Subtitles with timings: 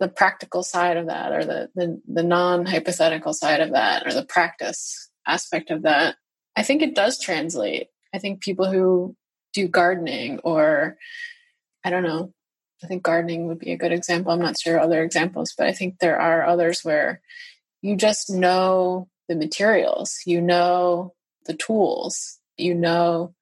[0.00, 4.12] the practical side of that or the, the, the non hypothetical side of that or
[4.12, 6.16] the practice aspect of that,
[6.56, 7.88] I think it does translate.
[8.12, 9.14] I think people who
[9.52, 10.96] do gardening or
[11.84, 12.32] I don't know,
[12.82, 14.32] I think gardening would be a good example.
[14.32, 17.20] I'm not sure other examples, but I think there are others where
[17.82, 21.14] you just know the materials, you know
[21.46, 23.34] the tools, you know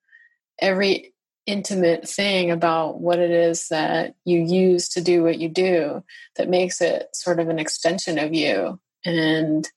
[0.61, 1.13] every
[1.49, 6.03] intimate thing about what it is that you use to do what you do
[6.35, 8.79] that makes it sort of an extension of you.
[9.03, 9.67] And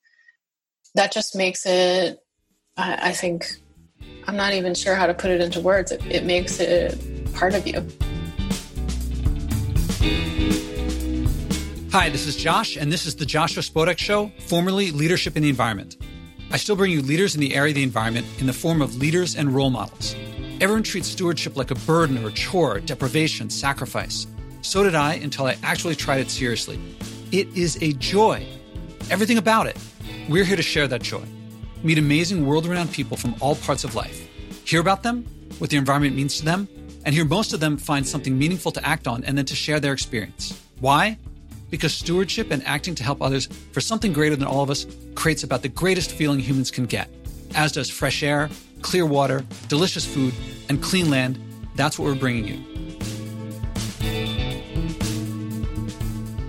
[0.95, 2.19] that just makes it,
[2.77, 3.47] I, I think,
[4.27, 5.91] I'm not even sure how to put it into words.
[5.91, 7.81] It, it makes it part of you.
[11.91, 15.49] Hi, this is Josh, and this is the Joshua Spodek Show, formerly Leadership in the
[15.49, 15.97] Environment.
[16.51, 18.97] I still bring you leaders in the area of the environment in the form of
[18.97, 20.15] leaders and role models.
[20.63, 24.29] Everyone treats stewardship like a burden or a chore, deprivation, sacrifice.
[24.61, 26.79] So did I until I actually tried it seriously.
[27.33, 28.47] It is a joy.
[29.11, 29.77] Everything about it.
[30.29, 31.25] We're here to share that joy.
[31.83, 34.29] Meet amazing world renowned people from all parts of life.
[34.65, 35.25] Hear about them,
[35.59, 36.69] what the environment means to them,
[37.05, 39.81] and hear most of them find something meaningful to act on and then to share
[39.81, 40.63] their experience.
[40.79, 41.19] Why?
[41.71, 45.43] Because stewardship and acting to help others for something greater than all of us creates
[45.43, 47.11] about the greatest feeling humans can get,
[47.57, 48.49] as does fresh air,
[48.83, 50.35] clear water, delicious food,
[50.69, 51.39] and clean land.
[51.75, 52.73] That's what we're bringing you.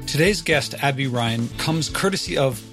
[0.07, 2.63] Today's guest, Abby Ryan, comes courtesy of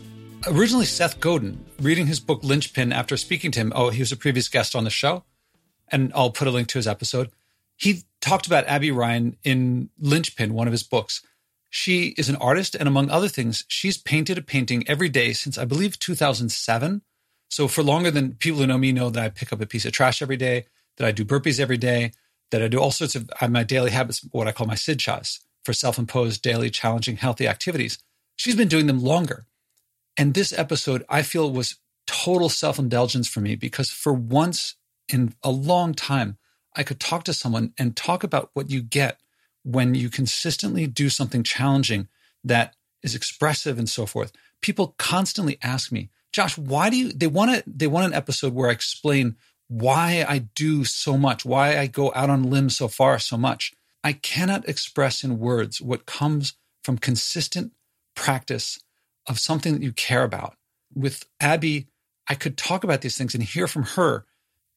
[0.47, 3.73] originally Seth Godin, reading his book Linchpin after speaking to him.
[3.75, 5.25] Oh, he was a previous guest on the show,
[5.89, 7.31] and I'll put a link to his episode.
[7.77, 11.23] He talked about Abby Ryan in Linchpin, one of his books.
[11.71, 15.57] She is an artist, and among other things, she's painted a painting every day since
[15.57, 17.01] I believe 2007.
[17.51, 19.85] So for longer than people who know me know that I pick up a piece
[19.85, 22.13] of trash every day, that I do burpees every day,
[22.51, 25.73] that I do all sorts of my daily habits, what I call my sidchas for
[25.73, 27.99] self-imposed daily challenging healthy activities.
[28.37, 29.47] She's been doing them longer.
[30.17, 34.77] And this episode I feel was total self-indulgence for me because for once
[35.13, 36.39] in a long time
[36.77, 39.19] I could talk to someone and talk about what you get
[39.65, 42.09] when you consistently do something challenging
[42.45, 44.33] that is expressive and so forth.
[44.63, 48.55] People constantly ask me, Josh, why do you they want to they want an episode
[48.55, 49.37] where I explain
[49.69, 53.73] why I do so much, why I go out on limbs so far so much.
[54.03, 57.73] I cannot express in words what comes from consistent
[58.17, 58.81] practice
[59.29, 60.57] of something that you care about.
[60.95, 61.87] With Abby,
[62.29, 64.25] I could talk about these things and hear from her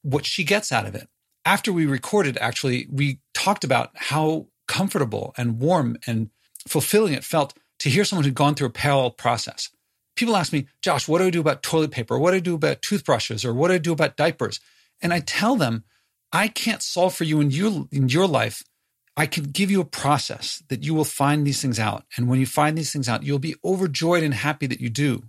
[0.04, 1.08] what she gets out of it.
[1.46, 6.30] After we recorded, actually, we talked about how comfortable and warm and
[6.68, 9.70] fulfilling it felt to hear someone who'd gone through a parallel process
[10.16, 12.18] people ask me, Josh, what do I do about toilet paper?
[12.18, 13.44] What do I do about toothbrushes?
[13.44, 14.60] Or what do I do about diapers?
[15.02, 15.84] And I tell them,
[16.32, 18.64] I can't solve for you in your, in your life.
[19.16, 22.04] I can give you a process that you will find these things out.
[22.18, 25.24] And when you find these things out, you'll be overjoyed and happy that you do.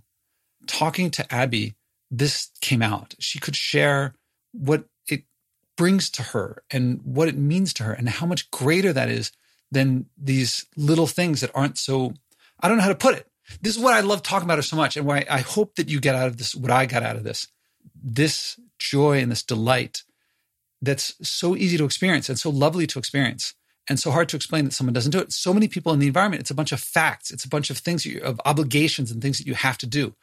[0.65, 1.75] Talking to Abby,
[2.09, 3.13] this came out.
[3.19, 4.15] She could share
[4.51, 5.23] what it
[5.77, 9.31] brings to her and what it means to her and how much greater that is
[9.71, 12.13] than these little things that aren't so,
[12.59, 13.27] I don't know how to put it
[13.61, 15.89] this is what I love talking about her so much, and why I hope that
[15.89, 17.47] you get out of this what I got out of this
[18.03, 20.03] this joy and this delight
[20.81, 23.53] that's so easy to experience and so lovely to experience
[23.87, 25.31] and so hard to explain that someone doesn't do it.
[25.31, 27.77] So many people in the environment, it's a bunch of facts, it's a bunch of
[27.77, 30.15] things, you, of obligations and things that you have to do.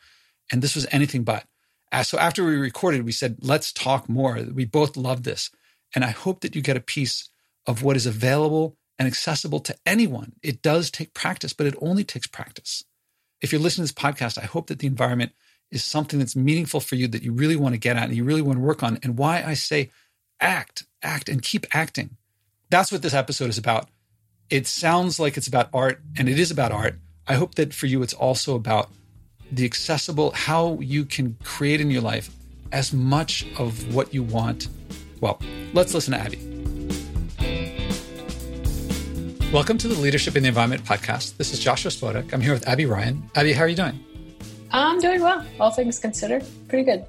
[0.51, 1.45] And this was anything but.
[1.91, 4.39] Uh, so after we recorded, we said, let's talk more.
[4.53, 5.51] We both love this.
[5.95, 7.29] And I hope that you get a piece
[7.67, 10.33] of what is available and accessible to anyone.
[10.43, 12.85] It does take practice, but it only takes practice
[13.43, 15.33] if you're listening to this podcast, I hope that the environment
[15.71, 18.25] is something that's meaningful for you that you really want to get at and you
[18.25, 18.99] really want to work on.
[19.03, 19.91] And why I say
[20.41, 22.17] act, act, and keep acting.
[22.71, 23.89] That's what this episode is about.
[24.49, 26.97] It sounds like it's about art, and it is about art.
[27.27, 28.91] I hope that for you, it's also about
[29.51, 32.35] the accessible, how you can create in your life
[32.71, 34.69] as much of what you want.
[35.21, 35.41] Well,
[35.73, 36.52] let's listen to Abby.
[39.53, 41.37] Welcome to the Leadership in the Environment podcast.
[41.37, 42.33] This is Joshua Spodek.
[42.33, 43.31] I'm here with Abby Ryan.
[43.35, 44.03] Abby, how are you doing?
[44.71, 46.43] I'm doing well, all things considered.
[46.69, 47.05] Pretty good.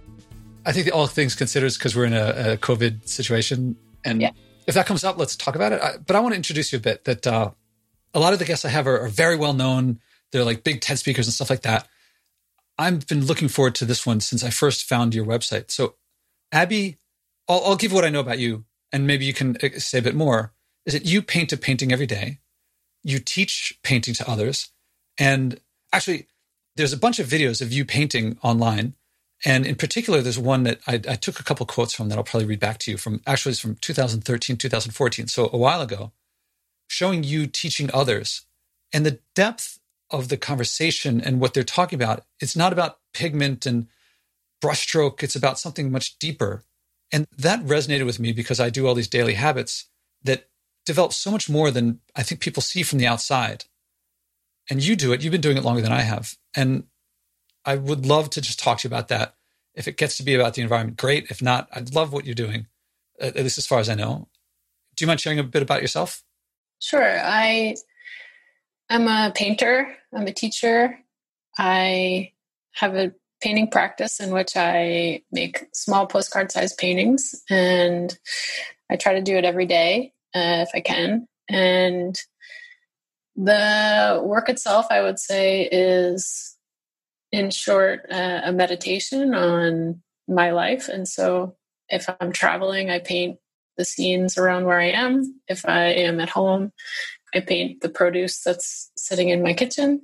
[0.65, 3.77] I think all things considered is because we're in a, a, COVID situation.
[4.03, 4.31] And yeah.
[4.67, 5.81] if that comes up, let's talk about it.
[5.81, 7.51] I, but I want to introduce you a bit that uh,
[8.13, 10.01] a lot of the guests I have are, are very well known.
[10.33, 11.87] They're like big TED speakers and stuff like that.
[12.77, 15.71] I've been looking forward to this one since I first found your website.
[15.71, 15.95] So,
[16.51, 16.97] Abby,
[17.47, 20.01] I'll, I'll give what I know about you, and maybe you can uh, say a
[20.01, 20.52] bit more
[20.85, 22.39] is that you paint a painting every day.
[23.03, 24.69] You teach painting to others.
[25.17, 25.59] And
[25.91, 26.27] actually,
[26.75, 28.95] there's a bunch of videos of you painting online.
[29.45, 32.23] And in particular, there's one that I, I took a couple quotes from that I'll
[32.23, 35.27] probably read back to you from actually it's from 2013, 2014.
[35.27, 36.11] So a while ago,
[36.87, 38.45] showing you teaching others
[38.93, 39.79] and the depth
[40.13, 42.23] of the conversation and what they're talking about.
[42.39, 43.87] It's not about pigment and
[44.63, 46.63] brushstroke, it's about something much deeper.
[47.11, 49.87] And that resonated with me because I do all these daily habits
[50.23, 50.47] that
[50.85, 53.65] develop so much more than I think people see from the outside.
[54.69, 56.37] And you do it, you've been doing it longer than I have.
[56.55, 56.85] And
[57.65, 59.35] I would love to just talk to you about that.
[59.73, 61.27] If it gets to be about the environment, great.
[61.29, 62.67] If not, I'd love what you're doing,
[63.19, 64.27] at least as far as I know.
[64.95, 66.23] Do you mind sharing a bit about yourself?
[66.79, 67.19] Sure.
[67.19, 67.75] I
[68.89, 70.99] am a painter, I'm a teacher.
[71.57, 72.31] I
[72.73, 78.17] have a painting practice in which I make small postcard sized paintings and
[78.89, 81.27] I try to do it every day uh, if I can.
[81.49, 82.19] And
[83.35, 86.55] the work itself, I would say, is
[87.31, 90.87] in short uh, a meditation on my life.
[90.87, 91.55] And so
[91.89, 93.39] if I'm traveling, I paint
[93.77, 95.39] the scenes around where I am.
[95.47, 96.71] If I am at home,
[97.33, 100.01] I paint the produce that's sitting in my kitchen,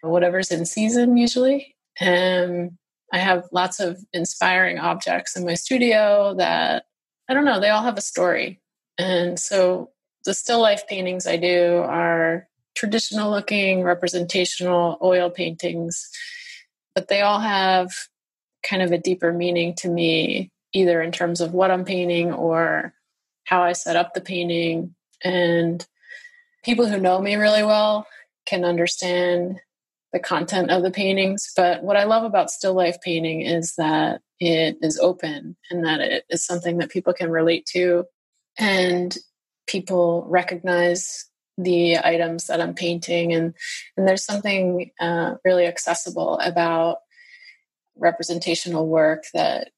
[0.00, 1.76] whatever's in season usually.
[1.98, 2.78] And
[3.12, 6.84] I have lots of inspiring objects in my studio that
[7.28, 8.60] I don't know, they all have a story.
[8.98, 9.90] And so
[10.24, 16.10] the still life paintings I do are traditional looking, representational oil paintings,
[16.94, 17.92] but they all have
[18.62, 22.92] kind of a deeper meaning to me, either in terms of what I'm painting or
[23.44, 24.94] how I set up the painting.
[25.24, 25.84] And
[26.62, 28.06] people who know me really well
[28.46, 29.60] can understand
[30.12, 31.52] the content of the paintings.
[31.56, 36.00] But what I love about still life painting is that it is open and that
[36.00, 38.04] it is something that people can relate to
[38.58, 39.16] and
[39.66, 41.26] people recognize
[41.56, 43.32] the items that I'm painting.
[43.32, 43.54] And
[43.96, 46.98] and there's something uh, really accessible about
[47.96, 49.70] representational work that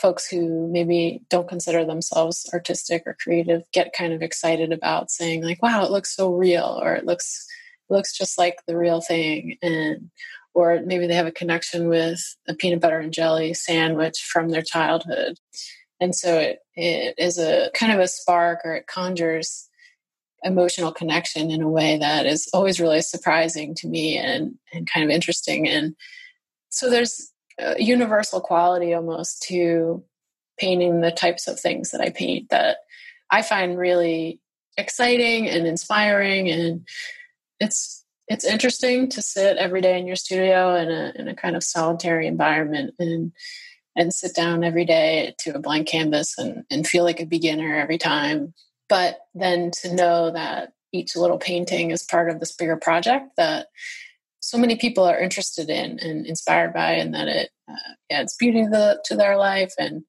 [0.00, 5.42] folks who maybe don't consider themselves artistic or creative get kind of excited about saying
[5.42, 7.46] like wow it looks so real or it looks
[7.88, 9.56] looks just like the real thing.
[9.62, 10.10] And
[10.54, 14.62] or maybe they have a connection with a peanut butter and jelly sandwich from their
[14.62, 15.38] childhood
[16.00, 19.68] and so it, it is a kind of a spark or it conjures
[20.42, 25.02] emotional connection in a way that is always really surprising to me and, and kind
[25.04, 25.66] of interesting.
[25.66, 25.96] And
[26.68, 30.04] so there's a universal quality almost to
[30.58, 32.78] painting the types of things that i paint that
[33.30, 34.40] i find really
[34.76, 36.50] exciting and inspiring.
[36.50, 36.86] And
[37.60, 41.56] it's it's interesting to sit every day in your studio in a in a kind
[41.56, 43.32] of solitary environment and
[43.96, 47.76] and sit down every day to a blank canvas and, and feel like a beginner
[47.76, 48.54] every time.
[48.88, 53.68] But then to know that each little painting is part of this bigger project that
[54.40, 58.62] so many people are interested in and inspired by, and that it uh, adds beauty
[58.62, 59.72] to, the, to their life.
[59.76, 60.04] And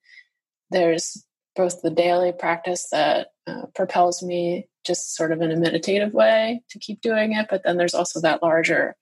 [0.69, 1.25] there's
[1.55, 6.61] both the daily practice that uh, propels me just sort of in a meditative way
[6.69, 7.47] to keep doing it.
[7.49, 8.95] But then there's also that larger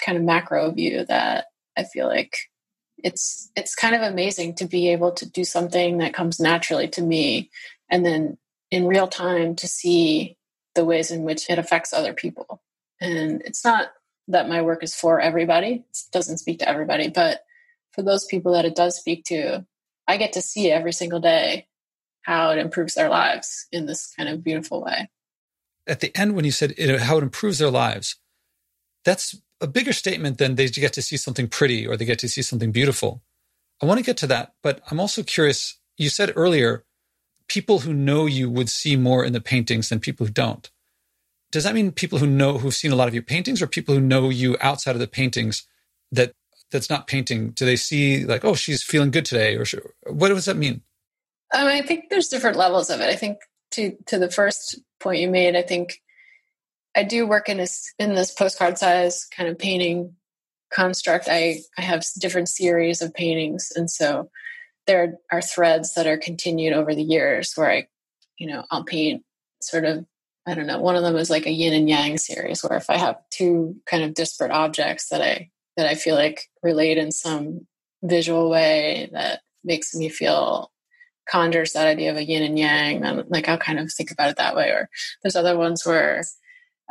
[0.00, 2.36] kind of macro view that I feel like
[3.02, 7.02] it's it's kind of amazing to be able to do something that comes naturally to
[7.02, 7.50] me
[7.90, 8.38] and then
[8.70, 10.36] in real time to see
[10.74, 12.62] the ways in which it affects other people.
[13.00, 13.88] And it's not
[14.28, 15.84] that my work is for everybody.
[15.90, 17.44] It doesn't speak to everybody, but
[17.90, 19.66] for those people that it does speak to,
[20.08, 21.66] I get to see every single day
[22.22, 25.10] how it improves their lives in this kind of beautiful way.
[25.86, 28.16] At the end, when you said it, how it improves their lives,
[29.04, 32.28] that's a bigger statement than they get to see something pretty or they get to
[32.28, 33.22] see something beautiful.
[33.80, 35.78] I want to get to that, but I'm also curious.
[35.96, 36.84] You said earlier,
[37.48, 40.70] people who know you would see more in the paintings than people who don't.
[41.50, 43.94] Does that mean people who know who've seen a lot of your paintings, or people
[43.94, 45.66] who know you outside of the paintings
[46.10, 46.32] that
[46.70, 47.50] that's not painting?
[47.50, 49.64] Do they see like, oh, she's feeling good today, or
[50.06, 50.82] what does that mean?
[51.54, 53.10] Um, I think there's different levels of it.
[53.10, 53.38] I think
[53.72, 56.00] to to the first point you made, I think
[56.94, 60.14] I do work in this in this postcard size kind of painting
[60.72, 61.28] construct.
[61.28, 64.30] I I have different series of paintings, and so
[64.86, 67.86] there are threads that are continued over the years where I,
[68.38, 69.24] you know, I'll paint
[69.60, 70.04] sort of
[70.46, 70.80] I don't know.
[70.80, 73.76] One of them is like a yin and yang series, where if I have two
[73.86, 77.66] kind of disparate objects that I that I feel like relate in some
[78.02, 80.70] visual way that makes me feel
[81.30, 84.28] conjures that idea of a yin and yang and like i'll kind of think about
[84.28, 84.88] it that way or
[85.22, 86.24] there's other ones where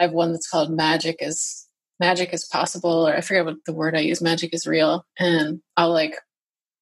[0.02, 1.68] i have one that's called magic is
[2.00, 5.06] magic is possible or i forget what the word i use magic is real.
[5.20, 6.18] And i'll like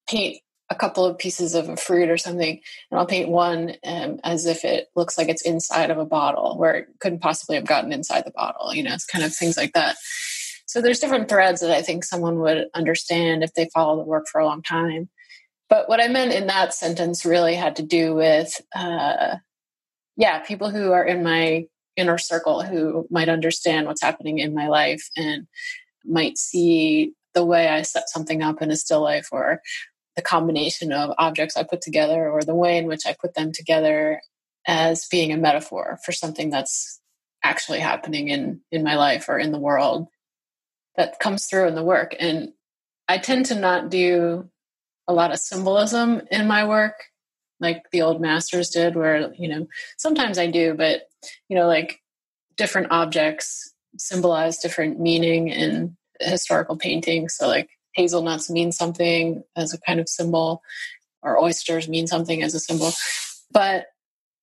[0.08, 0.38] paint
[0.70, 2.60] a couple of pieces of a fruit or something
[2.90, 6.56] and i'll paint one um, as if it looks like it's inside of a bottle
[6.58, 9.56] where it couldn't possibly have gotten inside the bottle you know it's kind of things
[9.56, 9.96] like that.
[10.66, 14.26] So there's different threads that i think someone would understand if they follow the work
[14.26, 15.10] for a long time.
[15.70, 19.36] But what I meant in that sentence really had to do with, uh,
[20.16, 21.66] yeah, people who are in my
[22.00, 25.46] inner circle who might understand what's happening in my life and
[26.04, 29.60] might see the way I set something up in a still life or
[30.16, 33.52] the combination of objects I put together or the way in which I put them
[33.52, 34.20] together
[34.66, 37.00] as being a metaphor for something that's
[37.42, 40.08] actually happening in in my life or in the world
[40.96, 42.14] that comes through in the work.
[42.18, 42.52] And
[43.08, 44.50] I tend to not do
[45.08, 46.94] a lot of symbolism in my work
[47.60, 49.66] like the old masters did where you know
[49.98, 51.02] sometimes I do but
[51.48, 52.00] you know like
[52.56, 59.80] different objects symbolize different meaning in historical painting so like hazelnuts mean something as a
[59.80, 60.62] kind of symbol
[61.22, 62.90] or oysters mean something as a symbol.
[63.50, 63.86] But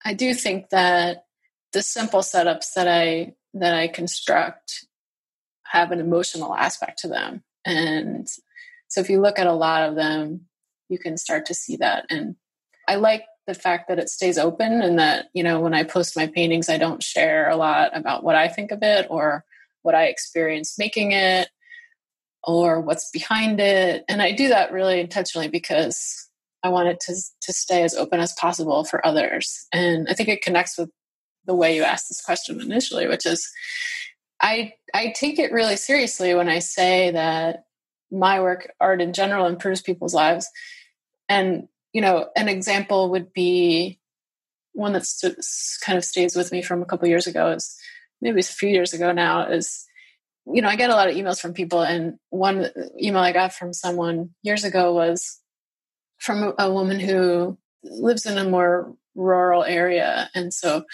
[0.06, 1.26] i do think that
[1.74, 4.86] the simple setups that i that i construct
[5.66, 7.44] have an emotional aspect to them.
[7.66, 8.28] And
[8.88, 10.48] so if you look at a lot of them
[10.90, 12.06] you can start to see that.
[12.10, 12.36] And
[12.88, 16.16] i like the fact that it stays open and that you know when i post
[16.16, 19.44] my paintings i don't share a lot about what i think of it or
[19.82, 21.50] what i experienced making it
[22.48, 24.06] or what's behind it.
[24.08, 26.30] And I do that really intentionally because
[26.64, 29.68] I want it to, to stay as open as possible for others.
[29.74, 30.90] And I think it connects with
[31.46, 33.48] the way you asked this question initially, which is
[34.42, 37.66] I I take it really seriously when I say that
[38.12, 40.48] my work, art in general, improves people's lives.
[41.28, 44.00] And you know, an example would be
[44.74, 47.76] one that's kind of stays with me from a couple years ago is
[48.22, 49.88] maybe it's a few years ago now is
[50.54, 52.68] you know, I get a lot of emails from people, and one
[53.02, 55.40] email I got from someone years ago was
[56.20, 60.86] from a woman who lives in a more rural area and so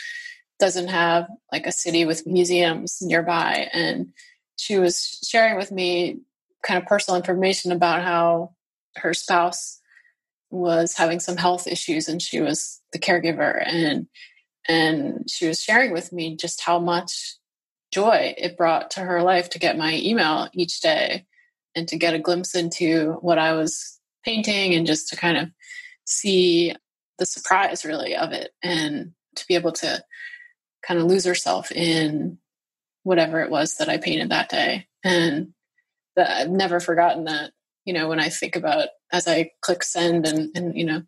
[0.60, 3.70] doesn't have like a city with museums nearby.
[3.74, 4.14] And
[4.56, 6.20] she was sharing with me
[6.64, 8.54] kind of personal information about how
[8.98, 9.80] her spouse
[10.54, 14.08] was having some health issues and she was the caregiver and
[14.68, 17.36] and she was sharing with me just how much
[17.92, 21.26] joy it brought to her life to get my email each day
[21.76, 25.50] and to get a glimpse into what I was painting and just to kind of
[26.06, 26.74] see
[27.18, 30.04] the surprise really of it and to be able to
[30.86, 32.38] kind of lose herself in
[33.04, 34.88] whatever it was that I painted that day.
[35.04, 35.54] And
[36.16, 37.52] that I've never forgotten that,
[37.86, 41.04] you know, when I think about as I click send and, and you know,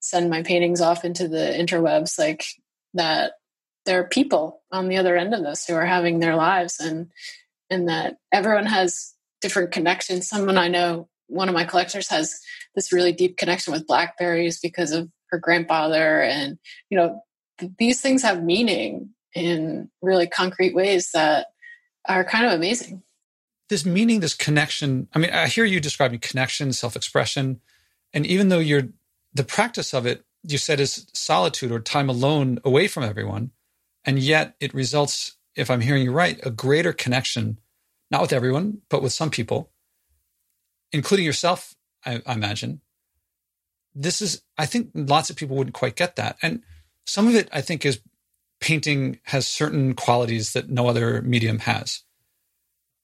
[0.00, 2.44] send my paintings off into the interwebs, like
[2.94, 3.32] that
[3.84, 7.10] there are people on the other end of this who are having their lives and
[7.70, 10.28] and that everyone has different connections.
[10.28, 12.40] Someone i know one of my collectors has
[12.74, 16.58] this really deep connection with blackberries because of her grandfather and
[16.90, 17.22] you know
[17.58, 21.48] th- these things have meaning in really concrete ways that
[22.06, 23.02] are kind of amazing
[23.68, 27.60] this meaning this connection i mean i hear you describing connection self-expression
[28.12, 28.88] and even though you're
[29.34, 33.50] the practice of it you said is solitude or time alone away from everyone
[34.08, 37.58] and yet it results, if I'm hearing you right, a greater connection,
[38.10, 39.70] not with everyone, but with some people,
[40.92, 41.74] including yourself,
[42.06, 42.80] I, I imagine.
[43.94, 46.38] This is, I think lots of people wouldn't quite get that.
[46.40, 46.62] And
[47.06, 48.00] some of it, I think, is
[48.60, 52.02] painting has certain qualities that no other medium has.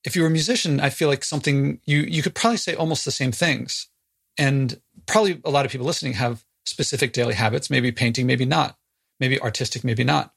[0.05, 3.11] If you're a musician, I feel like something you you could probably say almost the
[3.11, 3.89] same things.
[4.37, 8.77] And probably a lot of people listening have specific daily habits, maybe painting, maybe not,
[9.21, 10.35] maybe artistic, maybe not.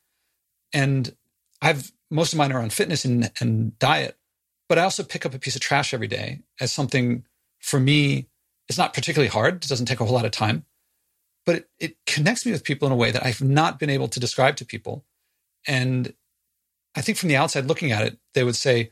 [0.74, 1.15] And
[1.62, 4.17] I've most of mine are on fitness and, and diet,
[4.69, 7.25] but I also pick up a piece of trash every day as something
[7.59, 8.27] for me.
[8.69, 9.55] It's not particularly hard.
[9.55, 10.65] It doesn't take a whole lot of time,
[11.45, 14.07] but it, it connects me with people in a way that I've not been able
[14.09, 15.05] to describe to people.
[15.65, 16.13] And
[16.95, 18.91] I think from the outside looking at it, they would say,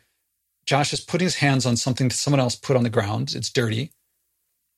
[0.66, 3.34] Josh is putting his hands on something that someone else put on the ground.
[3.36, 3.92] It's dirty.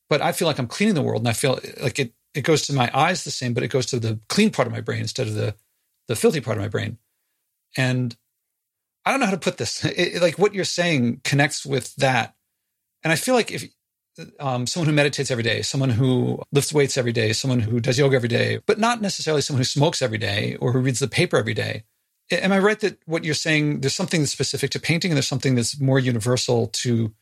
[0.10, 2.66] But I feel like I'm cleaning the world and I feel like it, it goes
[2.68, 5.02] to my eyes the same, but it goes to the clean part of my brain
[5.02, 5.56] instead of the
[6.08, 6.98] the filthy part of my brain.
[7.76, 8.16] And
[9.06, 9.84] I don't know how to put this.
[9.86, 12.36] It, it, like what you're saying connects with that.
[13.04, 13.66] And I feel like if
[14.40, 18.00] um, someone who meditates every day, someone who lifts weights every day, someone who does
[18.00, 21.08] yoga every day, but not necessarily someone who smokes every day or who reads the
[21.08, 21.84] paper every day.
[22.32, 25.28] Am I right that what you're saying, there's something that's specific to painting and there's
[25.28, 27.14] something that's more universal to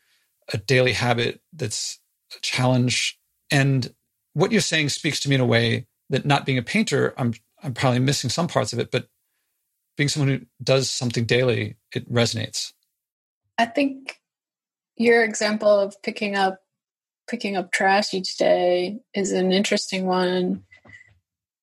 [0.52, 2.00] a daily habit that's
[2.36, 3.20] a challenge?
[3.52, 3.94] And
[4.34, 7.34] what you're saying speaks to me in a way that not being a painter, I'm
[7.64, 9.08] I'm probably missing some parts of it, but
[9.98, 12.74] being someone who does something daily, it resonates.
[13.58, 14.20] I think
[14.98, 16.60] your example of picking up
[17.28, 20.64] picking up trash each day is an interesting one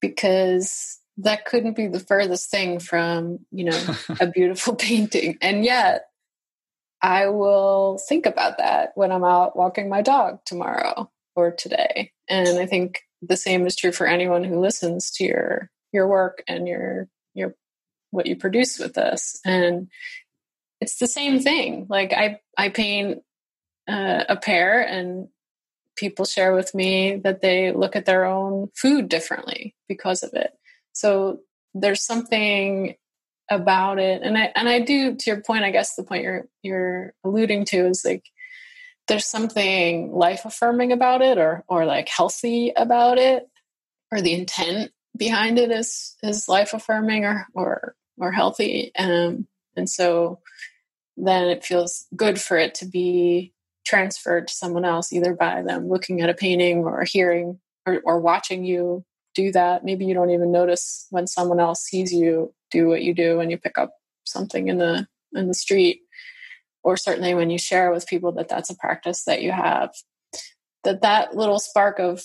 [0.00, 5.38] because that couldn't be the furthest thing from, you know, a beautiful painting.
[5.40, 6.06] And yet
[7.00, 12.12] I will think about that when I'm out walking my dog tomorrow or today.
[12.28, 16.42] And I think the same is true for anyone who listens to your your work
[16.48, 17.54] and your your
[18.10, 19.88] what you produce with this and
[20.80, 23.22] it's the same thing like i i paint
[23.88, 25.28] uh, a pair and
[25.96, 30.52] people share with me that they look at their own food differently because of it
[30.92, 31.40] so
[31.74, 32.94] there's something
[33.50, 36.46] about it and i and i do to your point i guess the point you're
[36.62, 38.24] you're alluding to is like
[39.08, 43.48] there's something life affirming about it or or like healthy about it
[44.10, 49.46] or the intent behind it is is life affirming or or or healthy um
[49.76, 50.38] and so
[51.16, 53.52] then it feels good for it to be
[53.84, 58.20] transferred to someone else either by them looking at a painting or hearing or, or
[58.20, 59.84] watching you do that.
[59.84, 63.50] Maybe you don't even notice when someone else sees you do what you do and
[63.50, 66.00] you pick up something in the in the street.
[66.82, 69.94] Or certainly when you share with people that that's a practice that you have
[70.84, 72.22] that that little spark of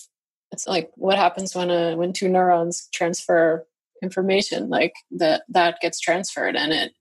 [0.51, 3.65] it's like what happens when a when two neurons transfer
[4.01, 6.55] information like that that gets transferred.
[6.55, 6.93] And it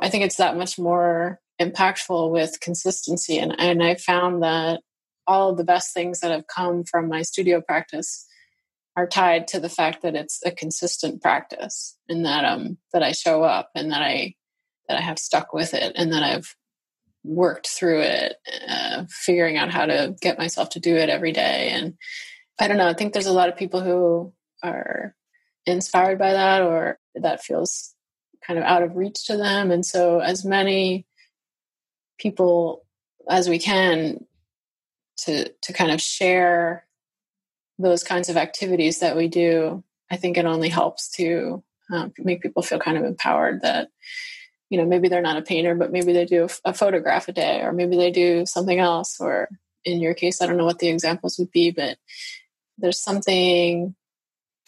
[0.00, 3.38] i think it's that much more impactful with consistency.
[3.38, 4.80] And and i found that
[5.26, 8.26] all of the best things that have come from my studio practice
[8.96, 13.12] are tied to the fact that it's a consistent practice and that um that I
[13.12, 14.34] show up and that I
[14.88, 16.54] that I have stuck with it and that I've
[17.24, 18.36] worked through it,
[18.68, 21.70] uh, figuring out how to get myself to do it every day.
[21.72, 21.94] And
[22.60, 25.14] I don't know, I think there's a lot of people who are
[25.66, 27.94] inspired by that or that feels
[28.46, 29.70] kind of out of reach to them.
[29.70, 31.06] And so, as many
[32.18, 32.84] people
[33.28, 34.24] as we can
[35.18, 36.85] to to kind of share
[37.78, 42.42] those kinds of activities that we do, I think it only helps to um, make
[42.42, 43.88] people feel kind of empowered that,
[44.70, 47.60] you know, maybe they're not a painter, but maybe they do a photograph a day,
[47.60, 49.20] or maybe they do something else.
[49.20, 49.48] Or
[49.84, 51.98] in your case, I don't know what the examples would be, but
[52.78, 53.94] there's something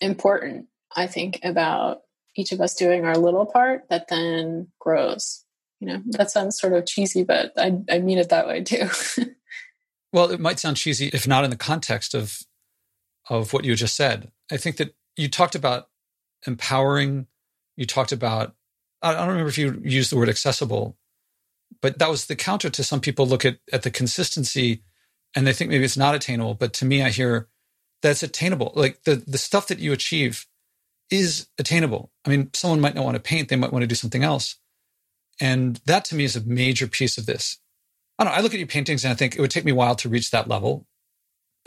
[0.00, 2.02] important, I think, about
[2.36, 5.44] each of us doing our little part that then grows.
[5.80, 8.88] You know, that sounds sort of cheesy, but I, I mean it that way too.
[10.12, 12.42] well, it might sound cheesy if not in the context of
[13.28, 14.30] of what you just said.
[14.50, 15.88] I think that you talked about
[16.46, 17.26] empowering.
[17.76, 18.54] You talked about,
[19.02, 20.96] I don't remember if you used the word accessible,
[21.80, 24.82] but that was the counter to some people look at, at the consistency
[25.36, 26.54] and they think maybe it's not attainable.
[26.54, 27.48] But to me, I hear
[28.02, 28.72] that's attainable.
[28.74, 30.46] Like the, the stuff that you achieve
[31.10, 32.10] is attainable.
[32.24, 34.56] I mean, someone might not want to paint, they might want to do something else.
[35.40, 37.58] And that to me is a major piece of this.
[38.18, 38.38] I don't know.
[38.38, 40.08] I look at your paintings and I think it would take me a while to
[40.08, 40.86] reach that level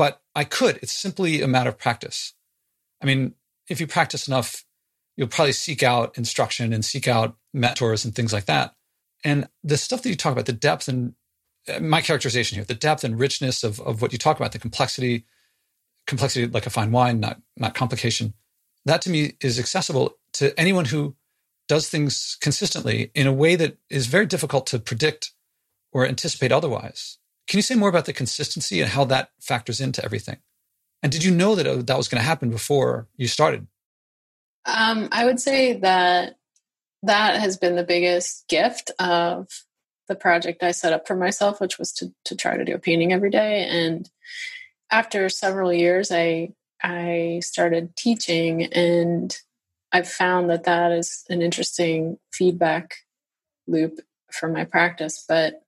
[0.01, 0.77] but I could.
[0.77, 2.33] It's simply a matter of practice.
[3.03, 3.35] I mean,
[3.69, 4.65] if you practice enough,
[5.15, 8.73] you'll probably seek out instruction and seek out mentors and things like that.
[9.23, 11.13] And the stuff that you talk about, the depth and
[11.69, 14.57] uh, my characterization here, the depth and richness of, of what you talk about, the
[14.57, 15.23] complexity,
[16.07, 18.33] complexity like a fine wine, not not complication.
[18.85, 21.15] That to me is accessible to anyone who
[21.67, 25.33] does things consistently in a way that is very difficult to predict
[25.91, 27.19] or anticipate otherwise.
[27.47, 30.37] Can you say more about the consistency and how that factors into everything?
[31.03, 33.67] And did you know that uh, that was going to happen before you started?
[34.65, 36.37] Um, I would say that
[37.03, 39.47] that has been the biggest gift of
[40.07, 42.79] the project I set up for myself, which was to to try to do a
[42.79, 43.65] painting every day.
[43.65, 44.09] And
[44.91, 49.35] after several years, I I started teaching, and
[49.91, 52.95] I've found that that is an interesting feedback
[53.67, 53.99] loop
[54.31, 55.25] for my practice.
[55.27, 55.63] But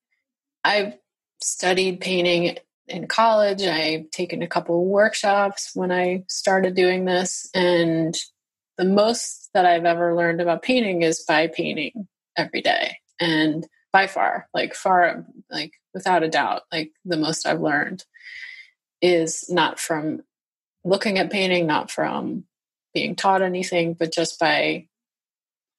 [0.64, 0.96] I've
[1.44, 3.64] studied painting in college.
[3.64, 7.50] I've taken a couple workshops when I started doing this.
[7.54, 8.16] And
[8.78, 12.98] the most that I've ever learned about painting is by painting every day.
[13.20, 18.04] And by far, like far, like without a doubt, like the most I've learned
[19.02, 20.24] is not from
[20.84, 22.46] looking at painting, not from
[22.94, 24.88] being taught anything, but just by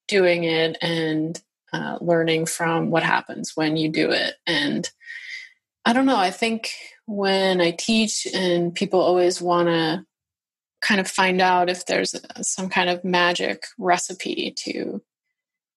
[0.07, 1.41] doing it and
[1.73, 4.35] uh, learning from what happens when you do it.
[4.47, 4.89] And
[5.85, 6.17] I don't know.
[6.17, 6.71] I think
[7.05, 10.03] when I teach and people always want to
[10.81, 15.01] kind of find out if there's uh, some kind of magic recipe to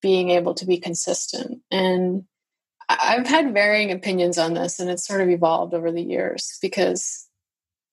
[0.01, 1.61] being able to be consistent.
[1.71, 2.23] And
[2.87, 7.27] I've had varying opinions on this, and it's sort of evolved over the years because,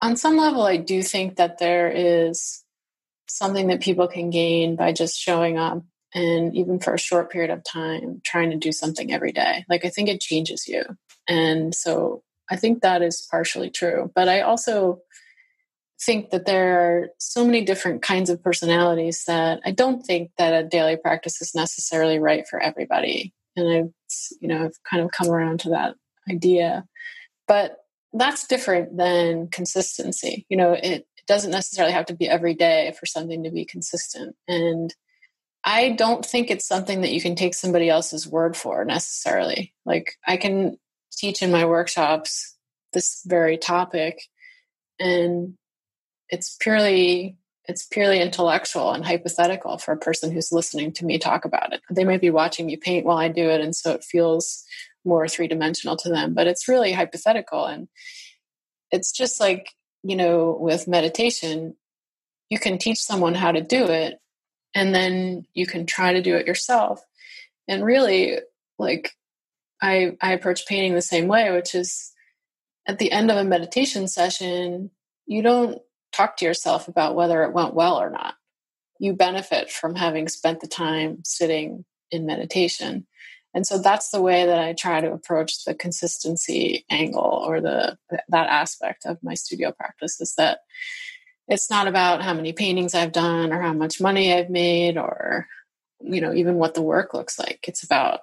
[0.01, 2.65] on some level, I do think that there is
[3.29, 5.83] something that people can gain by just showing up
[6.15, 9.65] and even for a short period of time trying to do something every day.
[9.69, 10.83] Like, I think it changes you.
[11.29, 14.11] And so I think that is partially true.
[14.15, 15.01] But I also
[16.01, 20.53] think that there are so many different kinds of personalities that I don't think that
[20.53, 23.33] a daily practice is necessarily right for everybody.
[23.57, 23.93] And I've,
[24.41, 25.95] you know, I've kind of come around to that
[26.31, 26.85] idea.
[27.49, 27.79] But
[28.13, 30.47] that's different than consistency.
[30.49, 33.65] You know, it, it doesn't necessarily have to be every day for something to be
[33.65, 34.37] consistent.
[34.47, 34.95] And
[35.65, 39.75] I don't think it's something that you can take somebody else's word for necessarily.
[39.85, 40.79] Like I can
[41.17, 42.57] teach in my workshops
[42.93, 44.21] this very topic
[44.99, 45.55] and
[46.29, 47.37] it's purely
[47.69, 51.81] it's purely intellectual and hypothetical for a person who's listening to me talk about it.
[51.91, 54.65] They might be watching me paint while I do it and so it feels
[55.05, 57.89] more three-dimensional to them, but it's really hypothetical and
[58.93, 59.73] it's just like,
[60.05, 61.75] you know, with meditation,
[62.51, 64.21] you can teach someone how to do it
[64.75, 67.01] and then you can try to do it yourself
[67.67, 68.39] and really
[68.79, 69.11] like
[69.81, 72.13] i i approach painting the same way which is
[72.89, 74.91] at the end of a meditation session
[75.27, 75.81] you don't
[76.17, 78.35] talk to yourself about whether it went well or not.
[78.99, 83.07] You benefit from having spent the time sitting in meditation.
[83.53, 87.97] And so that's the way that i try to approach the consistency angle or the
[88.29, 90.59] that aspect of my studio practice is that
[91.49, 95.47] it's not about how many paintings I've done or how much money I've made or
[96.01, 97.61] you know even what the work looks like.
[97.67, 98.21] It's about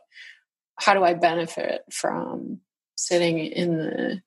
[0.84, 2.60] how do I benefit from
[2.96, 4.22] sitting in the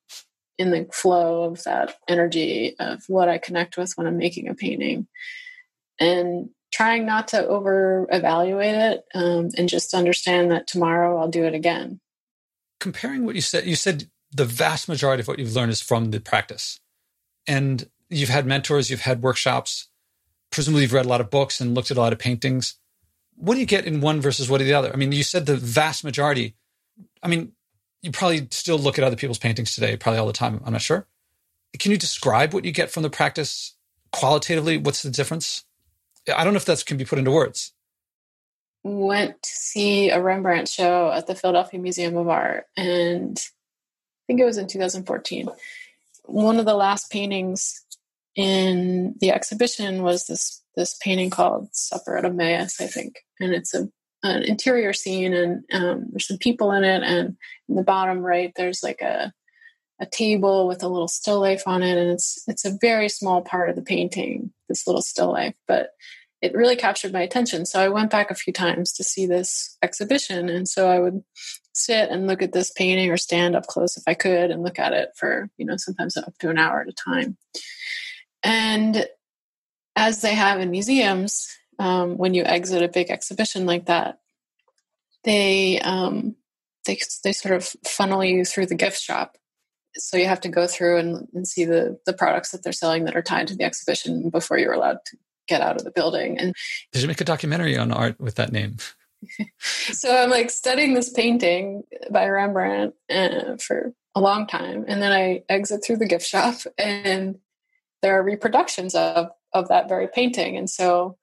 [0.58, 4.54] in the flow of that energy of what I connect with when I'm making a
[4.54, 5.06] painting
[6.00, 11.44] and trying not to over evaluate it um, and just understand that tomorrow I'll do
[11.44, 12.00] it again.
[12.80, 16.10] Comparing what you said, you said the vast majority of what you've learned is from
[16.10, 16.80] the practice.
[17.46, 19.88] And you've had mentors, you've had workshops,
[20.50, 22.78] presumably you've read a lot of books and looked at a lot of paintings.
[23.36, 24.92] What do you get in one versus what in the other?
[24.92, 26.54] I mean, you said the vast majority.
[27.22, 27.52] I mean,
[28.02, 30.60] you probably still look at other people's paintings today, probably all the time.
[30.64, 31.06] I'm not sure.
[31.78, 33.74] Can you describe what you get from the practice
[34.12, 34.78] qualitatively?
[34.78, 35.64] What's the difference?
[36.34, 37.72] I don't know if that can be put into words.
[38.82, 44.40] Went to see a Rembrandt show at the Philadelphia Museum of Art, and I think
[44.40, 45.48] it was in 2014.
[46.24, 47.84] One of the last paintings
[48.36, 53.74] in the exhibition was this this painting called Supper at Emmaus, I think, and it's
[53.74, 53.88] a
[54.22, 57.36] an interior scene, and um, there's some people in it, and
[57.68, 59.32] in the bottom right there's like a
[59.98, 63.42] a table with a little still life on it, and it's it's a very small
[63.42, 65.90] part of the painting, this little still life, but
[66.42, 67.64] it really captured my attention.
[67.64, 71.22] So I went back a few times to see this exhibition, and so I would
[71.72, 74.78] sit and look at this painting or stand up close if I could and look
[74.78, 77.36] at it for you know sometimes up to an hour at a time.
[78.42, 79.06] And
[79.96, 84.20] as they have in museums, um, when you exit a big exhibition like that,
[85.24, 86.36] they um,
[86.86, 89.36] they they sort of funnel you through the gift shop.
[89.94, 93.04] So you have to go through and, and see the the products that they're selling
[93.04, 95.16] that are tied to the exhibition before you're allowed to
[95.48, 96.38] get out of the building.
[96.38, 96.54] And
[96.92, 98.76] did you make a documentary on art with that name?
[99.58, 105.12] so I'm like studying this painting by Rembrandt uh, for a long time, and then
[105.12, 107.38] I exit through the gift shop, and
[108.02, 110.56] there are reproductions of of that very painting.
[110.56, 111.16] And so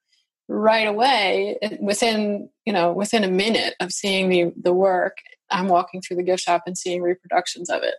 [0.48, 5.16] right away within you know within a minute of seeing the the work
[5.50, 7.94] i'm walking through the gift shop and seeing reproductions of it.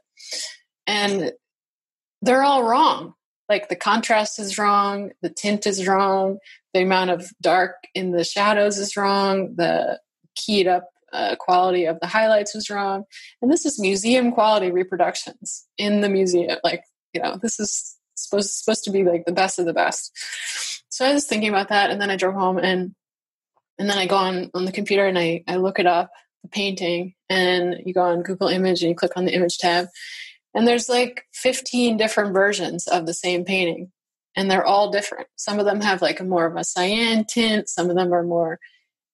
[0.87, 1.31] And
[2.21, 3.13] they're all wrong.
[3.49, 6.37] Like the contrast is wrong the tint is wrong
[6.73, 9.99] the amount of dark in the shadows is wrong the
[10.35, 13.05] keyed up uh, quality of the highlights was wrong.
[13.41, 16.57] And this is museum quality reproductions in the museum.
[16.63, 16.83] Like
[17.13, 20.11] you know this is supposed supposed to be like the best of the best.
[20.89, 22.95] So I was thinking about that, and then I drove home, and
[23.77, 26.11] and then I go on on the computer and I I look it up
[26.43, 29.87] the painting, and you go on Google Image and you click on the image tab,
[30.53, 33.91] and there's like 15 different versions of the same painting,
[34.35, 35.27] and they're all different.
[35.35, 38.23] Some of them have like a more of a cyan tint, some of them are
[38.23, 38.59] more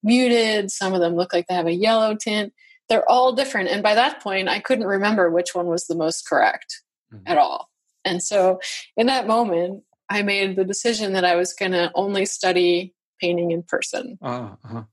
[0.03, 2.53] muted, some of them look like they have a yellow tint.
[2.89, 6.27] They're all different, and by that point, I couldn't remember which one was the most
[6.27, 6.81] correct
[7.13, 7.23] mm-hmm.
[7.25, 7.70] at all.
[8.03, 8.59] And so
[8.97, 13.51] in that moment, I made the decision that I was going to only study painting
[13.51, 14.17] in person.
[14.21, 14.83] Uh, uh-huh.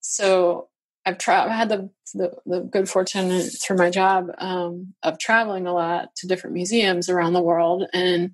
[0.00, 0.68] So
[1.04, 5.74] I've tra- had the, the, the good fortune through my job um, of traveling a
[5.74, 8.32] lot to different museums around the world, and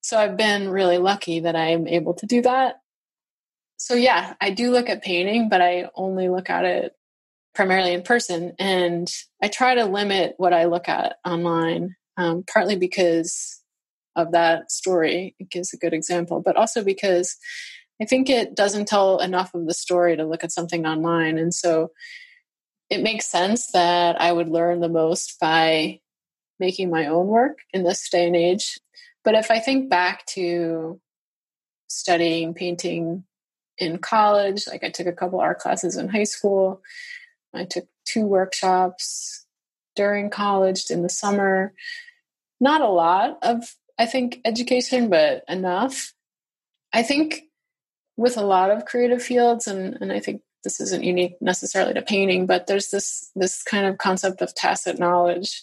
[0.00, 2.76] so I've been really lucky that I'm able to do that.
[3.76, 6.92] So yeah, I do look at painting, but I only look at it
[7.54, 9.10] primarily in person, and
[9.42, 13.62] I try to limit what I look at online um, partly because
[14.14, 15.34] of that story.
[15.38, 17.36] It gives a good example, but also because
[18.00, 21.38] I think it doesn't tell enough of the story to look at something online.
[21.38, 21.92] And so
[22.90, 26.00] it makes sense that I would learn the most by
[26.58, 28.78] making my own work in this day and age.
[29.24, 31.00] But if I think back to
[31.88, 33.24] studying painting
[33.78, 36.82] in college, like I took a couple art classes in high school,
[37.54, 39.46] I took two workshops
[39.96, 41.72] during college in the summer
[42.60, 46.12] not a lot of i think education but enough
[46.92, 47.42] i think
[48.20, 52.02] with a lot of creative fields, and, and I think this isn't unique necessarily to
[52.02, 55.62] painting, but there's this this kind of concept of tacit knowledge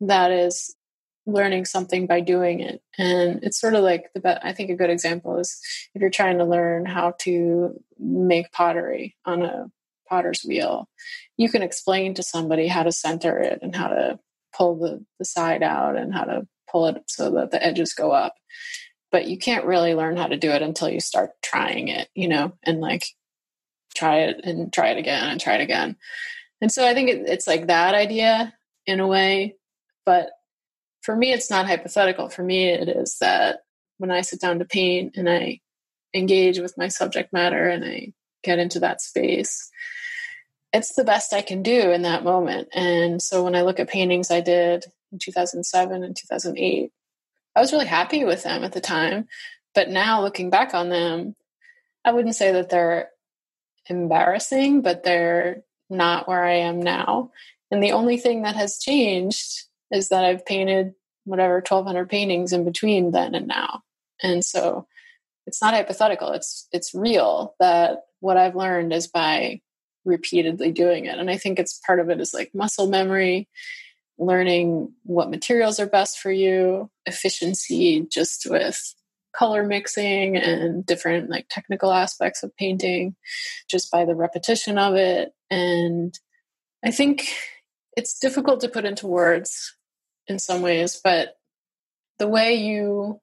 [0.00, 0.74] that is
[1.26, 2.82] learning something by doing it.
[2.96, 5.60] And it's sort of like the best, I think a good example is
[5.94, 9.66] if you're trying to learn how to make pottery on a
[10.08, 10.88] potter's wheel,
[11.36, 14.18] you can explain to somebody how to center it and how to
[14.56, 18.10] pull the, the side out and how to pull it so that the edges go
[18.12, 18.34] up.
[19.10, 22.28] But you can't really learn how to do it until you start trying it, you
[22.28, 23.06] know, and like
[23.94, 25.96] try it and try it again and try it again.
[26.60, 28.52] And so I think it, it's like that idea
[28.86, 29.56] in a way.
[30.04, 30.30] But
[31.02, 32.28] for me, it's not hypothetical.
[32.28, 33.60] For me, it is that
[33.98, 35.60] when I sit down to paint and I
[36.14, 38.12] engage with my subject matter and I
[38.42, 39.70] get into that space,
[40.74, 42.68] it's the best I can do in that moment.
[42.74, 46.90] And so when I look at paintings I did in 2007 and 2008,
[47.54, 49.28] I was really happy with them at the time.
[49.72, 51.36] But now looking back on them,
[52.04, 53.10] I wouldn't say that they're
[53.88, 57.30] embarrassing, but they're not where I am now.
[57.70, 62.64] And the only thing that has changed is that I've painted whatever 1200 paintings in
[62.64, 63.84] between then and now.
[64.20, 64.88] And so
[65.46, 66.32] it's not hypothetical.
[66.32, 69.60] It's it's real that what I've learned is by
[70.04, 71.18] repeatedly doing it.
[71.18, 73.48] And I think it's part of it is like muscle memory,
[74.18, 78.94] learning what materials are best for you, efficiency just with
[79.34, 83.16] color mixing and different like technical aspects of painting
[83.68, 86.20] just by the repetition of it and
[86.84, 87.26] i think
[87.96, 89.74] it's difficult to put into words
[90.26, 91.36] in some ways, but
[92.18, 93.20] the way you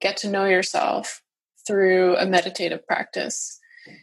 [0.00, 1.22] get to know yourself
[1.66, 3.58] through a meditative practice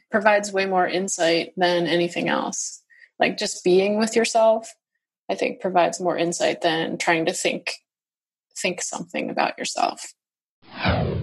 [0.09, 2.81] provides way more insight than anything else.
[3.19, 4.73] Like just being with yourself,
[5.29, 7.73] I think provides more insight than trying to think
[8.57, 10.13] think something about yourself.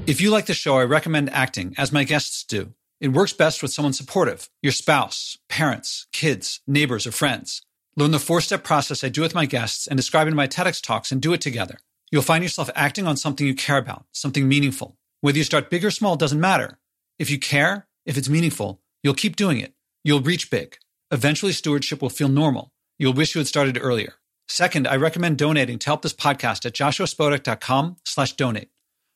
[0.07, 2.75] If you like the show, I recommend acting, as my guests do.
[3.01, 7.63] It works best with someone supportive, your spouse, parents, kids, neighbors, or friends.
[7.97, 10.83] Learn the four step process I do with my guests and describe in my TEDx
[10.83, 11.79] talks and do it together.
[12.11, 14.97] You'll find yourself acting on something you care about, something meaningful.
[15.21, 16.79] Whether you start big or small doesn't matter.
[17.19, 19.75] If you care, if it's meaningful, you'll keep doing it.
[20.03, 20.79] You'll reach big.
[21.11, 22.73] Eventually, stewardship will feel normal.
[22.99, 24.15] You'll wish you had started earlier.
[24.49, 28.71] Second, I recommend donating to help this podcast at joshuaspodek.com slash donate.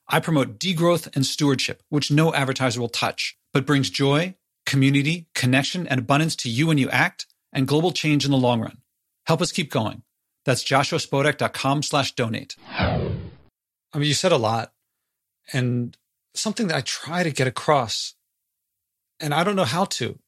[0.09, 4.35] I promote degrowth and stewardship, which no advertiser will touch, but brings joy,
[4.67, 8.61] community, connection, and abundance to you when you act and global change in the long
[8.61, 8.77] run.
[9.27, 10.03] Help us keep going.
[10.45, 12.57] That's joshuaspodek.com slash donate.
[12.79, 12.99] I
[13.95, 14.75] mean, you said a lot
[15.53, 15.97] and
[16.35, 18.15] something that I try to get across,
[19.23, 20.19] and I don't know how to,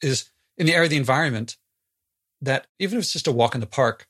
[0.00, 1.56] is in the area of the environment
[2.40, 4.08] that even if it's just a walk in the park,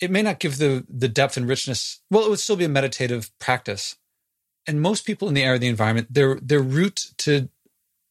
[0.00, 2.00] it may not give the the depth and richness.
[2.10, 3.96] Well, it would still be a meditative practice.
[4.66, 7.48] And most people in the area of the environment, their their route to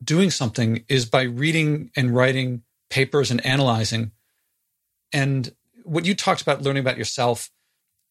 [0.03, 4.11] doing something is by reading and writing papers and analyzing.
[5.11, 7.49] And what you talked about learning about yourself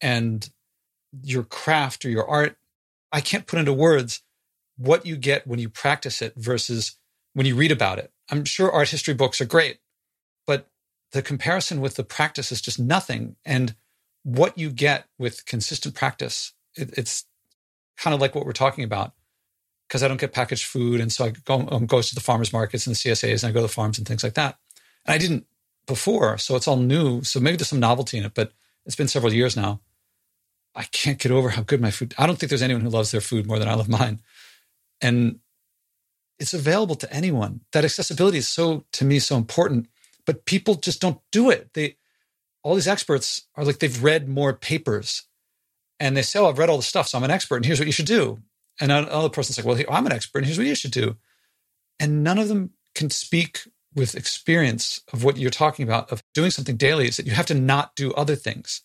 [0.01, 0.49] and
[1.23, 2.57] your craft or your art,
[3.13, 4.23] I can't put into words
[4.77, 6.97] what you get when you practice it versus
[7.37, 8.11] when you read about it.
[8.31, 9.77] I'm sure art history books are great,
[10.47, 10.71] but
[11.13, 13.37] the comparison with the practice is just nothing.
[13.45, 13.75] And
[14.23, 17.27] what you get with consistent practice, it, it's
[17.99, 19.13] kind of like what we're talking about
[19.87, 20.99] because I don't get packaged food.
[20.99, 23.53] And so I go, um, goes to the farmers markets and the CSAs and I
[23.53, 24.57] go to the farms and things like that.
[25.05, 25.45] And I didn't
[25.87, 27.23] before, so it's all new.
[27.23, 28.53] So maybe there's some novelty in it, but
[28.87, 29.83] it's been several years now.
[30.75, 32.15] I can't get over how good my food.
[32.17, 34.23] I don't think there's anyone who loves their food more than I love mine.
[35.03, 35.41] And
[36.39, 37.61] it's available to anyone.
[37.73, 39.89] That accessibility is so to me so important,
[40.25, 41.71] but people just don't do it.
[41.75, 41.97] They
[42.63, 45.23] all these experts are like they've read more papers
[46.01, 47.79] and they say, Oh, I've read all the stuff, so I'm an expert, and here's
[47.79, 48.41] what you should do.
[48.81, 51.17] And another person's like, Well, I'm an expert, and here's what you should do.
[51.99, 53.61] And none of them can speak
[53.95, 57.47] with experience of what you're talking about of doing something daily is that you have
[57.47, 58.83] to not do other things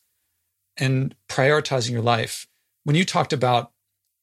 [0.77, 2.47] and prioritizing your life.
[2.85, 3.71] When you talked about,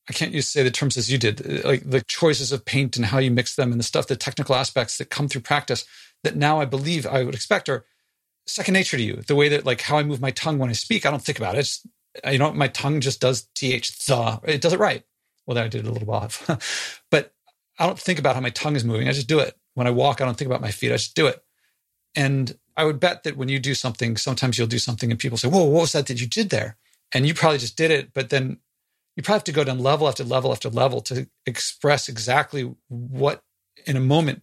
[0.09, 2.97] I can't use say the terms as you did, uh, like the choices of paint
[2.97, 5.85] and how you mix them and the stuff, the technical aspects that come through practice
[6.25, 7.85] that now I believe I would expect are
[8.47, 9.17] second nature to you.
[9.27, 11.39] The way that like how I move my tongue when I speak, I don't think
[11.39, 11.61] about it.
[11.61, 11.87] It's,
[12.29, 14.41] you know, my tongue just does th the.
[14.45, 15.05] It does it right.
[15.47, 16.31] Well, then I did it a little while,
[17.11, 17.33] but
[17.79, 19.09] I don't think about how my tongue is moving.
[19.09, 19.57] I just do it.
[19.75, 20.91] When I walk, I don't think about my feet.
[20.91, 21.43] I just do it.
[22.17, 25.39] And I would bet that when you do something, sometimes you'll do something and people
[25.39, 26.77] say, Whoa, what was that that you did there?
[27.13, 28.13] And you probably just did it.
[28.13, 28.59] But then
[29.19, 33.43] you probably have to go down level after level after level to express exactly what
[33.85, 34.43] in a moment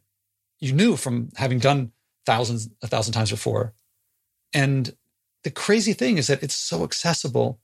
[0.59, 1.93] you knew from having done
[2.25, 3.73] thousands, a thousand times before.
[4.53, 4.93] And
[5.45, 7.61] the crazy thing is that it's so accessible.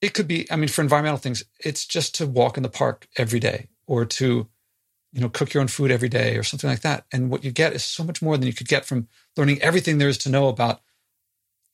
[0.00, 3.08] It could be, I mean, for environmental things, it's just to walk in the park
[3.16, 4.48] every day or to
[5.12, 7.06] you know, cook your own food every day or something like that.
[7.12, 9.98] And what you get is so much more than you could get from learning everything
[9.98, 10.80] there is to know about,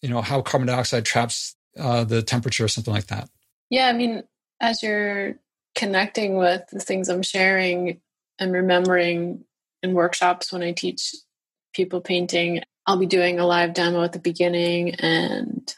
[0.00, 3.28] you know, how carbon dioxide traps uh, the temperature or something like that.
[3.70, 4.24] Yeah, I mean,
[4.60, 5.36] as you're
[5.74, 8.00] connecting with the things I'm sharing
[8.38, 9.44] and remembering
[9.82, 11.14] in workshops when I teach
[11.72, 15.72] people painting, I'll be doing a live demo at the beginning and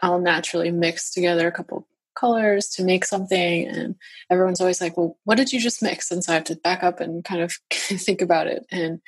[0.00, 3.66] I'll naturally mix together a couple colors to make something.
[3.66, 3.96] And
[4.30, 6.10] everyone's always like well what did you just mix?
[6.10, 9.00] And so i have to back up and kind of think about it and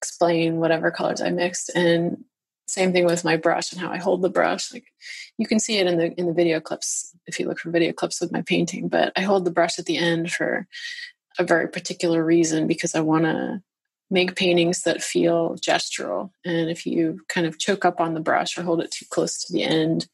[0.00, 1.70] explain whatever colors i mixed.
[1.74, 2.24] And
[2.66, 4.86] same thing with my brush and how i hold the brush like
[5.38, 7.92] you can see it in the in the video clips if you look for video
[7.92, 10.66] clips with my painting but i hold the brush at the end for
[11.38, 13.62] a very particular reason because i want to
[14.10, 16.30] make paintings that feel gestural.
[16.44, 19.42] And if you kind of choke up on the brush or hold it too close
[19.44, 20.06] to the end,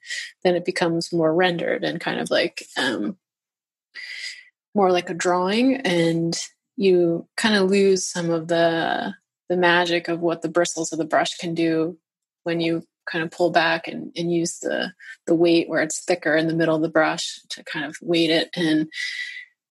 [0.43, 3.17] then it becomes more rendered and kind of like um,
[4.75, 5.77] more like a drawing.
[5.77, 6.39] And
[6.77, 9.15] you kind of lose some of the
[9.49, 11.99] the magic of what the bristles of the brush can do
[12.45, 14.93] when you kind of pull back and, and use the
[15.27, 18.31] the weight where it's thicker in the middle of the brush to kind of weight
[18.31, 18.89] it and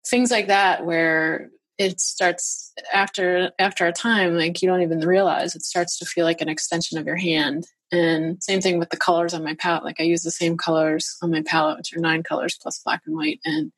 [0.05, 5.55] things like that where it starts after after a time like you don't even realize
[5.55, 7.65] it starts to feel like an extension of your hand.
[7.91, 11.17] And same thing with the colors on my palette like i use the same colors
[11.21, 13.39] on my palette which are nine colors plus black and white.
[13.45, 13.71] And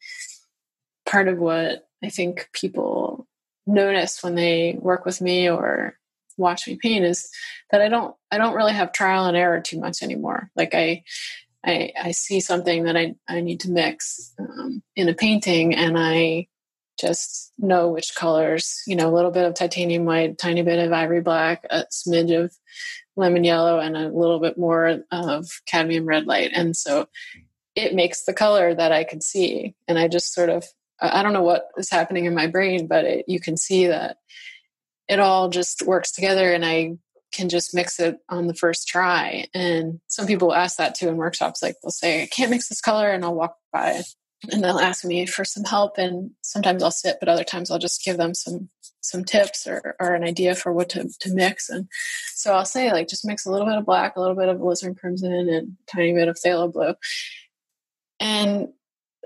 [1.06, 3.28] part of what i think people
[3.68, 5.96] notice when they work with me or
[6.38, 7.30] watch me paint is
[7.72, 11.04] that i don't i don't really have trial and error too much anymore like i
[11.66, 15.98] i, I see something that i i need to mix um, in a painting and
[15.98, 16.48] i
[17.02, 20.94] just know which colors, you know, a little bit of titanium white, tiny bit of
[20.94, 22.56] ivory black, a smidge of
[23.16, 26.52] lemon yellow, and a little bit more of cadmium red light.
[26.54, 27.08] And so
[27.76, 29.76] it makes the color that I could see.
[29.88, 30.66] And I just sort of,
[31.02, 34.18] I don't know what is happening in my brain, but it, you can see that
[35.08, 36.94] it all just works together and I
[37.34, 39.48] can just mix it on the first try.
[39.54, 41.64] And some people ask that too in workshops.
[41.64, 43.10] Like they'll say, I can't mix this color.
[43.10, 44.02] And I'll walk by
[44.50, 47.80] and they'll ask me for some help and sometimes i'll sit but other times i'll
[47.80, 48.70] just give them some
[49.02, 51.88] some tips or, or an idea for what to, to mix and
[52.34, 54.58] so i'll say like just mix a little bit of black a little bit of
[54.58, 55.62] alizarin crimson and a
[55.92, 56.94] tiny bit of phthalo blue
[58.20, 58.70] and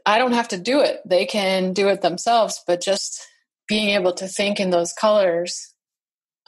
[0.06, 3.28] i don't have to do it they can do it themselves but just
[3.68, 5.74] being able to think in those colors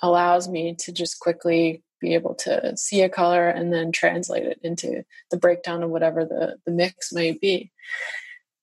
[0.02, 4.60] allows me to just quickly be able to see a color and then translate it
[4.62, 7.72] into the breakdown of whatever the, the mix might be.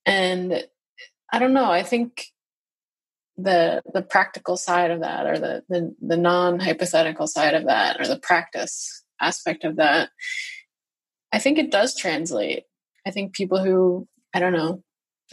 [0.05, 0.65] And
[1.31, 2.27] i don't know i think
[3.37, 7.99] the the practical side of that or the the, the non hypothetical side of that
[7.99, 10.09] or the practice aspect of that
[11.33, 12.63] i think it does translate.
[13.05, 14.83] I think people who i don't know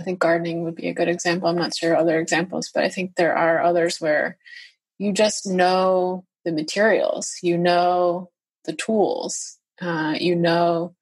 [0.01, 2.89] i think gardening would be a good example i'm not sure other examples but i
[2.89, 4.39] think there are others where
[4.99, 8.31] you just know the materials you know
[8.65, 10.95] the tools uh, you know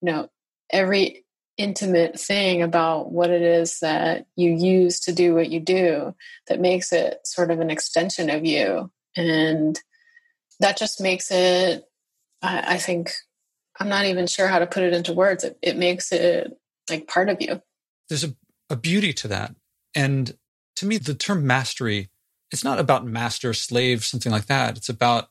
[0.00, 0.28] you know
[0.70, 1.24] every
[1.58, 6.14] intimate thing about what it is that you use to do what you do
[6.46, 8.90] that makes it sort of an extension of you.
[9.16, 9.78] And
[10.60, 11.84] that just makes it,
[12.40, 13.12] I, I think,
[13.80, 15.44] I'm not even sure how to put it into words.
[15.44, 16.56] It, it makes it
[16.88, 17.60] like part of you.
[18.08, 18.34] There's a,
[18.70, 19.54] a beauty to that.
[19.94, 20.36] And
[20.76, 22.10] to me, the term mastery,
[22.50, 24.76] it's not about master, slave, something like that.
[24.76, 25.30] It's about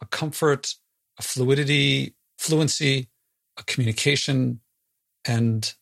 [0.00, 0.74] a comfort,
[1.18, 3.08] a fluidity, fluency,
[3.58, 4.60] a communication,
[5.26, 5.74] and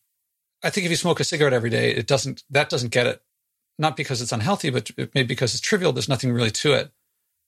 [0.63, 3.21] I think if you smoke a cigarette every day, it doesn't that doesn't get it.
[3.77, 5.93] Not because it's unhealthy, but maybe because it's trivial.
[5.93, 6.91] There's nothing really to it.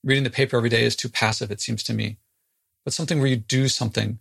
[0.03, 2.17] Reading the paper every day is too passive, it seems to me.
[2.85, 4.19] But something where you do something,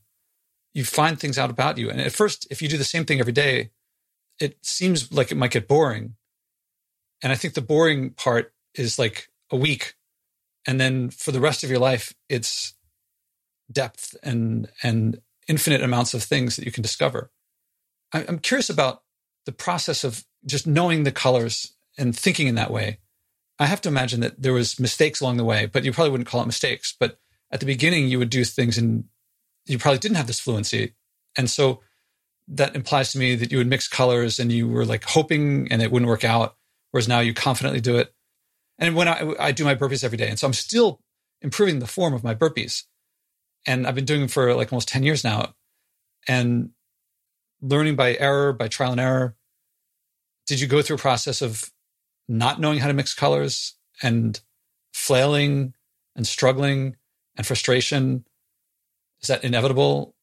[0.73, 1.91] you find things out about you.
[1.91, 3.71] And at first, if you do the same thing every day,
[4.41, 6.15] it seems like it might get boring.
[7.23, 9.95] And I think the boring part is like a week.
[10.67, 12.75] And then for the rest of your life, it's
[13.71, 17.31] depth and and infinite amounts of things that you can discover.
[18.13, 19.03] I'm curious about
[19.47, 22.99] the process of just knowing the colors and thinking in that way.
[23.59, 26.29] I have to imagine that there was mistakes along the way, but you probably wouldn't
[26.29, 26.95] call it mistakes.
[26.99, 27.19] But
[27.51, 29.05] at the beginning, you would do things and
[29.67, 30.95] you probably didn't have this fluency.
[31.37, 31.81] And so
[32.49, 35.83] that implies to me that you would mix colors and you were like hoping and
[35.83, 36.57] it wouldn't work out.
[36.91, 38.15] Whereas now you confidently do it.
[38.79, 40.29] And when I, I do my burpees every day.
[40.29, 41.01] And so I'm still
[41.43, 42.85] improving the form of my burpees.
[43.67, 45.55] And I've been doing them for like almost 10 years now.
[46.29, 46.71] And
[47.61, 49.37] learning by error, by trial and error?
[50.47, 51.71] Did you go through a process of
[52.29, 54.41] not knowing how to mix colors and
[54.93, 55.75] flailing
[56.15, 56.97] and struggling
[57.37, 58.25] and frustration?
[59.21, 60.15] Is that inevitable?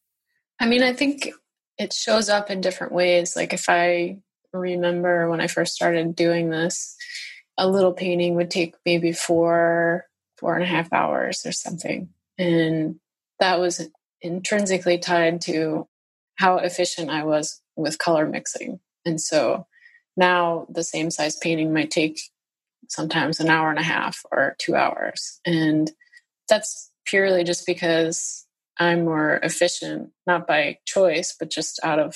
[0.59, 1.29] I mean, I think
[1.77, 3.35] it shows up in different ways.
[3.35, 4.19] Like if I
[4.51, 6.95] remember when I first started doing this,
[7.57, 10.05] a little painting would take maybe four,
[10.37, 12.09] four and a half hours or something.
[12.37, 12.99] And
[13.39, 13.87] that was
[14.21, 15.87] intrinsically tied to
[16.35, 18.79] how efficient I was with color mixing.
[19.05, 19.67] And so
[20.15, 22.19] now the same size painting might take
[22.89, 25.39] sometimes an hour and a half or two hours.
[25.45, 25.91] And
[26.47, 28.42] that's purely just because
[28.79, 32.15] I'm more efficient, not by choice, but just out of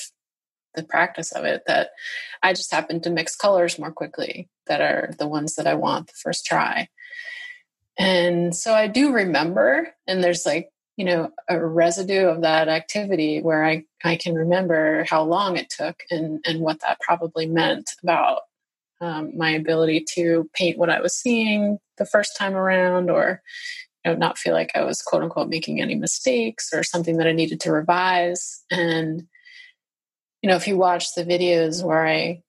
[0.75, 1.89] the practice of it, that
[2.43, 6.07] I just happen to mix colors more quickly that are the ones that I want
[6.07, 6.89] the first try.
[7.97, 13.41] And so I do remember, and there's like, you know, a residue of that activity
[13.41, 17.91] where I, I can remember how long it took and, and what that probably meant
[18.01, 18.41] about
[18.99, 23.41] um, my ability to paint what I was seeing the first time around or
[24.15, 27.59] not feel like I was quote unquote making any mistakes or something that I needed
[27.61, 28.63] to revise.
[28.71, 29.27] And,
[30.41, 32.43] you know, if you watch the videos where I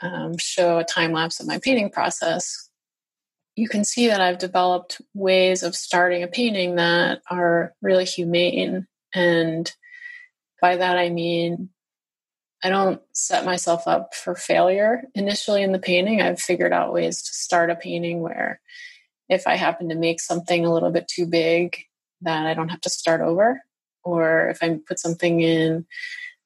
[0.00, 2.68] um, show a time lapse of my painting process,
[3.56, 8.86] you can see that I've developed ways of starting a painting that are really humane.
[9.14, 9.72] And
[10.60, 11.70] by that, I mean,
[12.64, 16.22] I don't set myself up for failure initially in the painting.
[16.22, 18.60] I've figured out ways to start a painting where
[19.34, 21.78] if I happen to make something a little bit too big,
[22.22, 23.62] that I don't have to start over.
[24.02, 25.86] Or if I put something in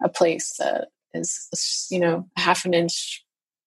[0.03, 3.25] a place that is, you know, half an inch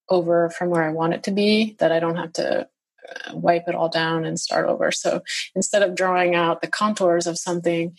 [0.09, 2.67] over from where I want it to be, that I don't have to
[3.09, 4.91] uh, wipe it all down and start over.
[4.91, 5.21] So
[5.55, 7.95] instead of drawing out the contours of something,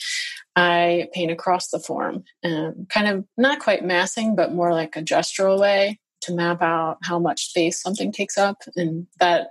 [0.54, 5.02] I paint across the form and kind of not quite massing, but more like a
[5.02, 8.58] gestural way to map out how much space something takes up.
[8.76, 9.48] And that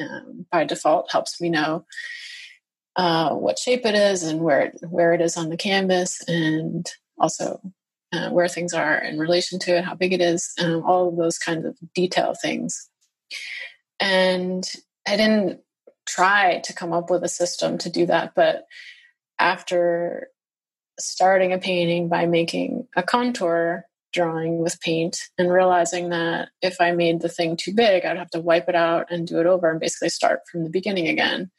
[0.00, 1.84] um, by default helps me know
[2.96, 6.90] uh, what shape it is and where it, where it is on the canvas and
[7.18, 7.60] also
[8.12, 11.16] uh, where things are in relation to it, how big it is, um, all of
[11.16, 12.88] those kinds of detail things.
[14.00, 14.64] And
[15.06, 15.60] I didn't
[16.06, 18.66] try to come up with a system to do that, but
[19.38, 20.28] after
[20.98, 26.92] starting a painting by making a contour drawing with paint and realizing that if I
[26.92, 29.70] made the thing too big, I'd have to wipe it out and do it over
[29.70, 31.50] and basically start from the beginning again.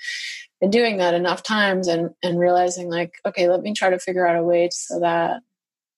[0.60, 4.28] And doing that enough times and, and realizing, like, okay, let me try to figure
[4.28, 5.41] out a way so that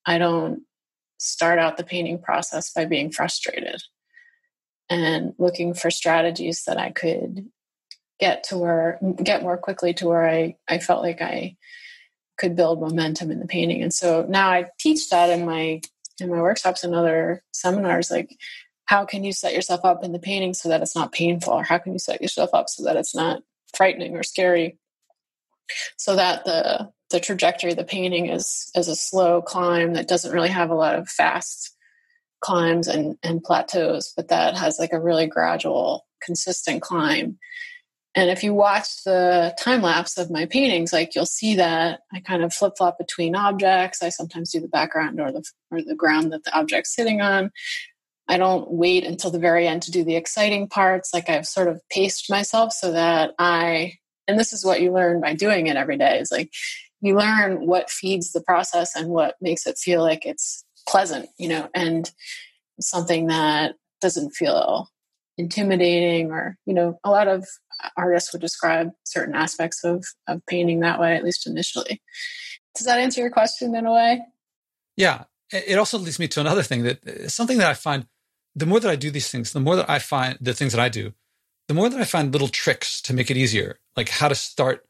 [0.06, 0.64] I don't
[1.18, 3.82] start out the painting process by being frustrated
[4.90, 7.48] and looking for strategies that I could
[8.20, 11.56] get to where get more quickly to where I, I felt like I
[12.38, 13.82] could build momentum in the painting.
[13.82, 15.82] And so now I teach that in my
[16.22, 18.36] in my workshops and other seminars, like
[18.86, 21.64] how can you set yourself up in the painting so that it's not painful, or
[21.64, 23.42] how can you set yourself up so that it's not
[23.76, 24.78] frightening or scary,
[25.98, 30.32] so that the the trajectory of the painting is is a slow climb that doesn't
[30.32, 31.76] really have a lot of fast
[32.42, 37.38] climbs and, and plateaus, but that has like a really gradual, consistent climb.
[38.16, 42.20] And if you watch the time lapse of my paintings, like you'll see that I
[42.20, 44.02] kind of flip flop between objects.
[44.02, 47.52] I sometimes do the background or the or the ground that the object's sitting on.
[48.28, 51.14] I don't wait until the very end to do the exciting parts.
[51.14, 53.94] Like I've sort of paced myself so that I,
[54.28, 56.52] and this is what you learn by doing it every day, is like
[57.02, 61.50] you learn what feeds the process and what makes it feel like it's pleasant, you
[61.50, 62.12] know, and
[62.80, 64.90] something that doesn't feel
[65.38, 67.48] intimidating or, you know, a lot of
[67.98, 72.02] artists would describe certain aspects of, of painting that way, at least initially.
[72.76, 74.22] Does that answer your question in a way?
[74.96, 75.24] Yeah.
[75.52, 78.06] It also leads me to another thing that uh, something that I find
[78.56, 80.82] the more that I do these things, the more that I find the things that
[80.82, 81.14] I do,
[81.68, 84.86] the more that I find little tricks to make it easier, like how to start.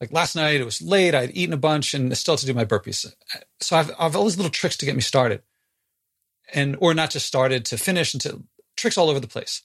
[0.00, 1.14] Like last night, it was late.
[1.14, 3.12] I'd eaten a bunch and still had to do my burpees.
[3.60, 5.42] So I've, I've all these little tricks to get me started,
[6.52, 8.42] and or not just started to finish, and to
[8.76, 9.62] tricks all over the place.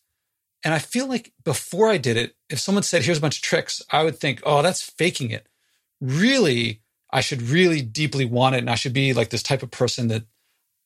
[0.64, 3.44] And I feel like before I did it, if someone said, here's a bunch of
[3.44, 5.48] tricks, I would think, oh, that's faking it.
[6.00, 6.82] Really,
[7.12, 8.60] I should really deeply want it.
[8.60, 10.24] And I should be like this type of person that,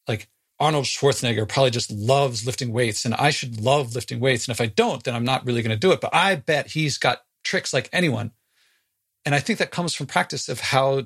[0.07, 3.03] like Arnold Schwarzenegger, probably just loves lifting weights.
[3.03, 4.47] And I should love lifting weights.
[4.47, 5.99] And if I don't, then I'm not really going to do it.
[5.99, 8.31] But I bet he's got tricks like anyone.
[9.25, 11.03] And I think that comes from practice of how,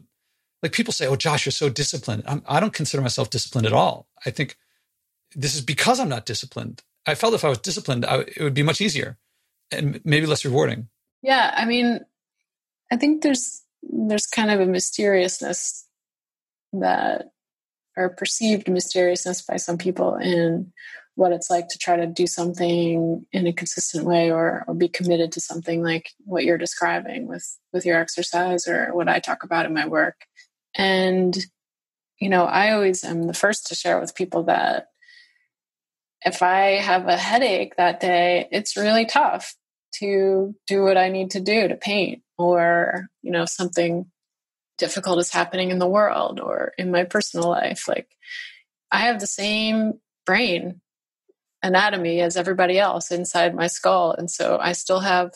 [0.62, 2.24] like people say, oh, Josh, you're so disciplined.
[2.28, 4.08] I'm, I do not consider myself disciplined at all.
[4.26, 4.58] I think
[5.36, 6.84] this is because I'm not disciplined.
[7.06, 9.18] I felt if I was disciplined, I, it would be much easier
[9.72, 10.90] and maybe less rewarding.
[11.22, 12.02] Yeah, I mean,
[12.92, 15.88] I think there's there's kind of a mysteriousness
[16.74, 17.32] that
[17.98, 20.72] or perceived mysteriousness by some people in
[21.16, 24.88] what it's like to try to do something in a consistent way or, or be
[24.88, 29.44] committed to something like what you're describing with with your exercise or what I talk
[29.44, 30.26] about in my work.
[30.76, 31.38] And
[32.20, 34.89] you know, I always am the first to share with people that
[36.24, 39.56] if I have a headache that day, it's really tough
[39.96, 44.06] to do what I need to do to paint or, you know, something
[44.78, 47.88] difficult is happening in the world or in my personal life.
[47.88, 48.10] Like
[48.92, 49.94] I have the same
[50.26, 50.82] brain
[51.62, 54.14] anatomy as everybody else inside my skull.
[54.14, 55.32] And so I still have,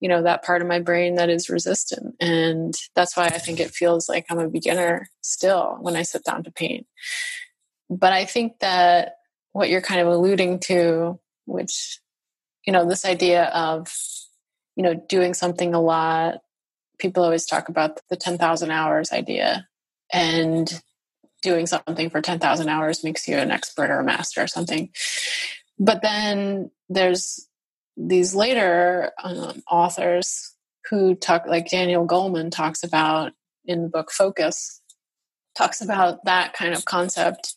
[0.00, 2.14] you know, that part of my brain that is resistant.
[2.20, 6.24] And that's why I think it feels like I'm a beginner still when I sit
[6.24, 6.86] down to paint.
[7.90, 9.17] But I think that
[9.52, 12.00] what you're kind of alluding to, which,
[12.66, 13.92] you know, this idea of,
[14.76, 16.38] you know, doing something a lot.
[16.98, 19.66] People always talk about the 10,000 hours idea.
[20.12, 20.80] And
[21.42, 24.90] doing something for 10,000 hours makes you an expert or a master or something.
[25.78, 27.48] But then there's
[27.96, 30.54] these later um, authors
[30.90, 33.32] who talk, like Daniel Goleman talks about
[33.64, 34.80] in the book Focus,
[35.56, 37.54] talks about that kind of concept,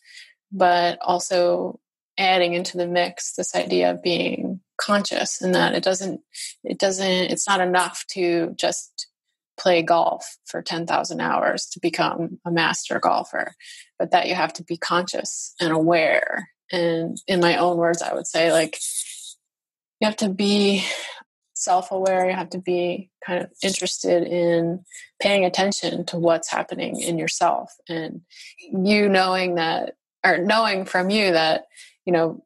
[0.50, 1.80] but also
[2.18, 6.20] adding into the mix this idea of being conscious and that it doesn't
[6.64, 9.08] it doesn't it's not enough to just
[9.58, 13.54] play golf for 10,000 hours to become a master golfer
[13.98, 16.48] but that you have to be conscious and aware.
[16.72, 18.78] And in my own words i would say like
[20.00, 20.84] you have to be
[21.62, 22.28] self-aware.
[22.28, 24.84] You have to be kind of interested in
[25.20, 27.72] paying attention to what's happening in yourself.
[27.88, 28.22] And
[28.58, 29.94] you knowing that
[30.24, 31.66] or knowing from you that
[32.04, 32.42] you know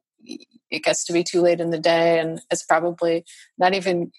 [0.69, 3.23] it gets to be too late in the day and it's probably
[3.57, 4.11] not even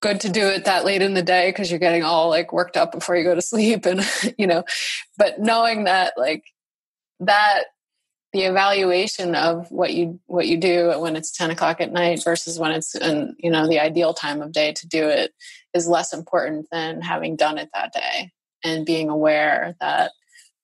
[0.00, 2.76] good to do it that late in the day because you're getting all like worked
[2.76, 4.00] up before you go to sleep and
[4.38, 4.62] you know
[5.18, 6.44] but knowing that like
[7.20, 7.64] that
[8.32, 12.58] the evaluation of what you what you do when it's 10 o'clock at night versus
[12.58, 15.32] when it's in you know the ideal time of day to do it
[15.72, 18.30] is less important than having done it that day
[18.62, 20.12] and being aware that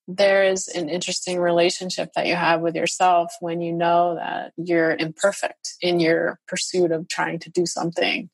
[0.09, 4.96] there is an interesting relationship that you have with yourself when you know that you're
[4.96, 8.28] imperfect in your pursuit of trying to do something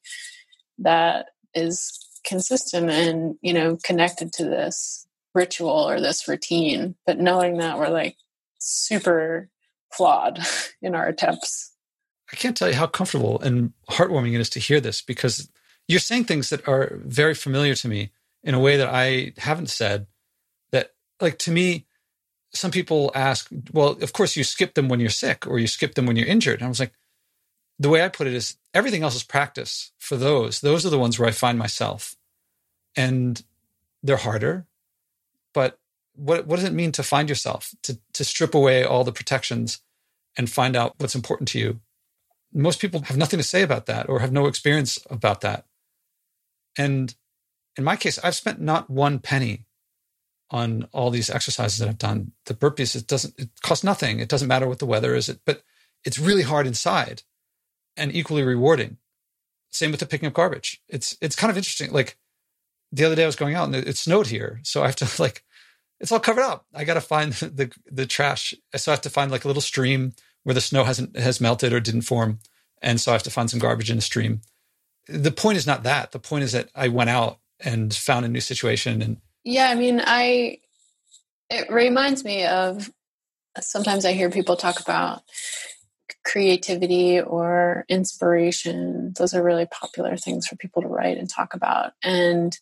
[0.79, 7.59] that is consistent and you know connected to this ritual or this routine but knowing
[7.59, 8.17] that we're like
[8.59, 9.49] super
[9.93, 10.41] flawed
[10.83, 11.73] in our attempts.
[12.33, 15.49] I can't tell you how comfortable and heartwarming it is to hear this because
[15.87, 18.11] you're saying things that are very familiar to me
[18.43, 20.07] in a way that i haven't said
[21.21, 21.87] like to me,
[22.53, 25.95] some people ask, well, of course you skip them when you're sick or you skip
[25.95, 26.61] them when you're injured.
[26.61, 26.93] And I was like,
[27.79, 30.61] the way I put it is everything else is practice for those.
[30.61, 32.17] Those are the ones where I find myself.
[32.97, 33.43] And
[34.03, 34.67] they're harder.
[35.53, 35.79] But
[36.15, 37.75] what what does it mean to find yourself?
[37.85, 39.81] To to strip away all the protections
[40.37, 41.81] and find out what's important to you.
[42.53, 45.67] Most people have nothing to say about that or have no experience about that.
[46.77, 47.15] And
[47.77, 49.67] in my case, I've spent not one penny
[50.51, 52.33] on all these exercises that I've done.
[52.47, 54.21] The burpees, it doesn't, it costs nothing.
[54.21, 55.63] It doesn't matter what the weather is, it, but
[56.05, 57.23] it's really hard inside
[57.97, 58.97] and equally rewarding.
[59.71, 60.81] Same with the picking up garbage.
[60.89, 61.93] It's, it's kind of interesting.
[61.93, 62.17] Like
[62.93, 64.61] the other day I was going out and it snowed here.
[64.63, 65.45] So I have to like,
[66.01, 66.67] it's all covered up.
[66.75, 68.55] I got to find the, the trash.
[68.77, 70.13] So I have to find like a little stream
[70.45, 72.39] where the snow hasn't, has melted or didn't form.
[72.81, 74.41] And so I have to find some garbage in the stream.
[75.09, 76.13] The point is not that.
[76.13, 79.75] The point is that I went out and found a new situation and yeah, I
[79.75, 80.59] mean, I
[81.51, 82.91] it reminds me of
[83.61, 85.23] sometimes I hear people talk about
[86.25, 89.15] creativity or inspiration.
[89.17, 91.93] Those are really popular things for people to write and talk about.
[92.03, 92.57] And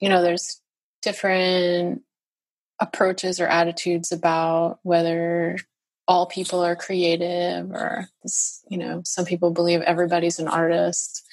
[0.00, 0.60] you know, there's
[1.02, 2.02] different
[2.80, 5.56] approaches or attitudes about whether
[6.08, 8.08] all people are creative or
[8.68, 11.24] you know, some people believe everybody's an artist.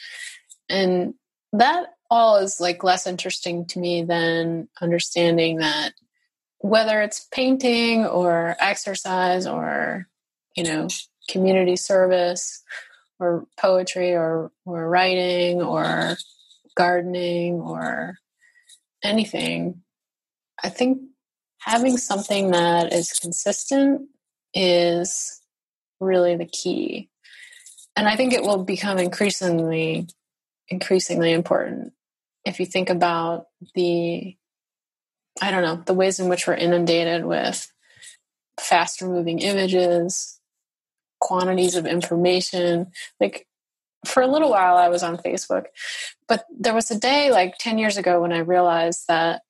[0.70, 1.14] And
[1.51, 5.93] that all is like less interesting to me than understanding that
[6.59, 10.07] whether it's painting or exercise or
[10.55, 10.88] you know
[11.28, 12.61] community service
[13.20, 16.16] or poetry or or writing or
[16.78, 18.14] gardening or
[19.03, 19.82] anything
[20.64, 21.01] i think
[21.57, 24.03] having something that is consistent
[24.53, 25.41] is
[25.99, 27.09] really the key.
[27.95, 30.07] And i think it will become increasingly
[30.70, 31.91] increasingly important
[32.46, 34.36] if you think about the
[35.41, 37.72] i don't know the ways in which we're inundated with
[38.60, 40.39] faster moving images
[41.20, 42.91] quantities of information.
[43.20, 43.48] Like
[44.06, 45.68] for a little while i was on facebook
[46.28, 49.41] but there was a day like 10 years ago when i realized that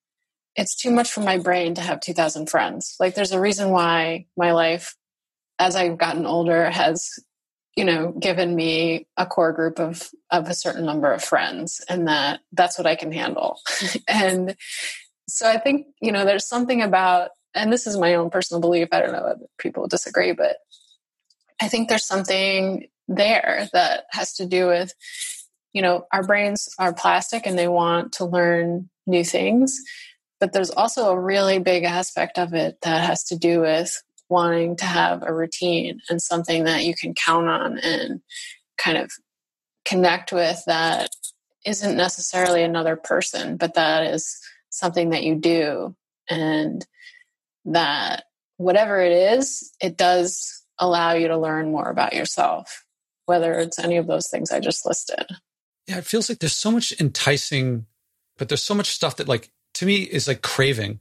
[0.56, 2.96] it's too much for my brain to have 2000 friends.
[3.00, 4.96] Like there's a reason why my life
[5.58, 7.10] as i've gotten older has
[7.76, 12.08] you know given me a core group of of a certain number of friends and
[12.08, 13.58] that that's what i can handle
[14.08, 14.56] and
[15.28, 18.88] so i think you know there's something about and this is my own personal belief
[18.92, 20.56] i don't know if people disagree but
[21.60, 24.92] I think there's something there that has to do with,
[25.72, 29.80] you know, our brains are plastic and they want to learn new things.
[30.40, 34.76] But there's also a really big aspect of it that has to do with wanting
[34.76, 38.20] to have a routine and something that you can count on and
[38.78, 39.12] kind of
[39.84, 41.10] connect with that
[41.64, 44.38] isn't necessarily another person, but that is
[44.70, 45.94] something that you do.
[46.28, 46.84] And
[47.66, 48.24] that
[48.56, 52.84] whatever it is, it does allow you to learn more about yourself,
[53.26, 55.26] whether it's any of those things I just listed.
[55.86, 57.86] Yeah, it feels like there's so much enticing,
[58.38, 61.00] but there's so much stuff that, like, to me is like craving.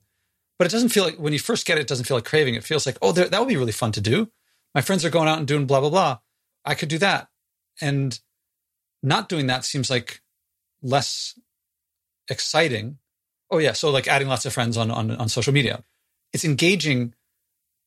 [0.63, 2.55] But it doesn't feel like when you first get it, it doesn't feel like craving.
[2.55, 4.31] It feels like, oh, that would be really fun to do.
[4.73, 6.19] My friends are going out and doing blah, blah, blah.
[6.63, 7.27] I could do that.
[7.81, 8.17] And
[9.01, 10.21] not doing that seems like
[10.81, 11.37] less
[12.29, 12.99] exciting.
[13.51, 13.73] Oh, yeah.
[13.73, 15.83] So, like adding lots of friends on, on, on social media.
[16.31, 17.13] It's engaging,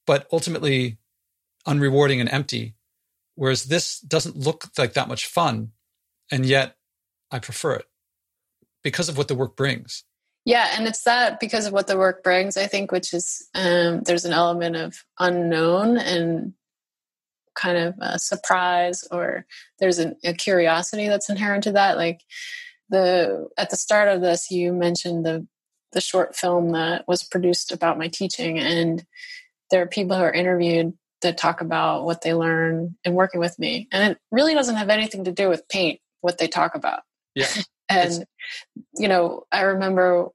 [0.07, 0.99] but ultimately
[1.67, 2.75] unrewarding and empty.
[3.37, 5.73] Whereas this doesn't look like that much fun.
[6.31, 6.77] And yet
[7.31, 7.87] I prefer it
[8.85, 10.05] because of what the work brings.
[10.47, 14.03] Yeah, and it's that because of what the work brings, I think, which is um,
[14.03, 16.55] there's an element of unknown and
[17.57, 19.45] kind of a surprise, or
[19.81, 21.97] there's a, a curiosity that's inherent to that.
[21.97, 22.21] Like
[22.91, 25.45] the at the start of this, you mentioned the
[25.91, 29.05] the short film that was produced about my teaching, and
[29.73, 30.93] there are people who are interviewed
[31.23, 34.91] that talk about what they learn in working with me, and it really doesn't have
[34.91, 35.99] anything to do with paint.
[36.21, 37.01] What they talk about,
[37.35, 37.49] yeah.
[37.89, 38.25] and
[38.97, 40.29] you know, I remember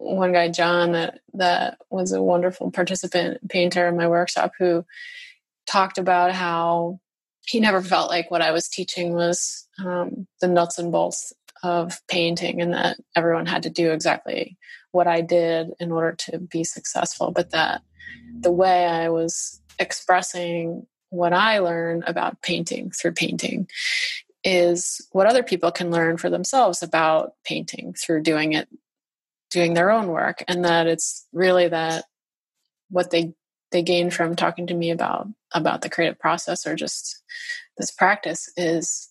[0.00, 4.84] one guy, John, that that was a wonderful participant painter in my workshop, who
[5.66, 7.00] talked about how
[7.46, 11.32] he never felt like what I was teaching was um, the nuts and bolts
[11.62, 14.56] of painting, and that everyone had to do exactly
[14.92, 17.82] what I did in order to be successful, but that
[18.40, 23.68] the way I was expressing what I learned about painting through painting
[24.42, 28.68] is what other people can learn for themselves about painting through doing it
[29.50, 32.04] doing their own work and that it's really that
[32.88, 33.34] what they
[33.72, 37.22] they gain from talking to me about about the creative process or just
[37.78, 39.08] this practice is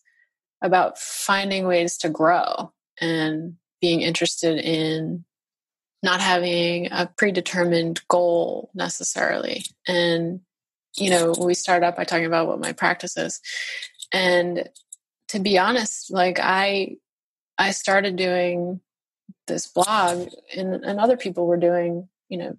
[0.61, 5.23] about finding ways to grow and being interested in
[6.03, 9.63] not having a predetermined goal necessarily.
[9.87, 10.41] And
[10.97, 13.39] you know we start up by talking about what my practice is.
[14.11, 14.67] And
[15.29, 16.95] to be honest like i
[17.57, 18.81] i started doing
[19.49, 22.57] this blog and, and other people were doing you know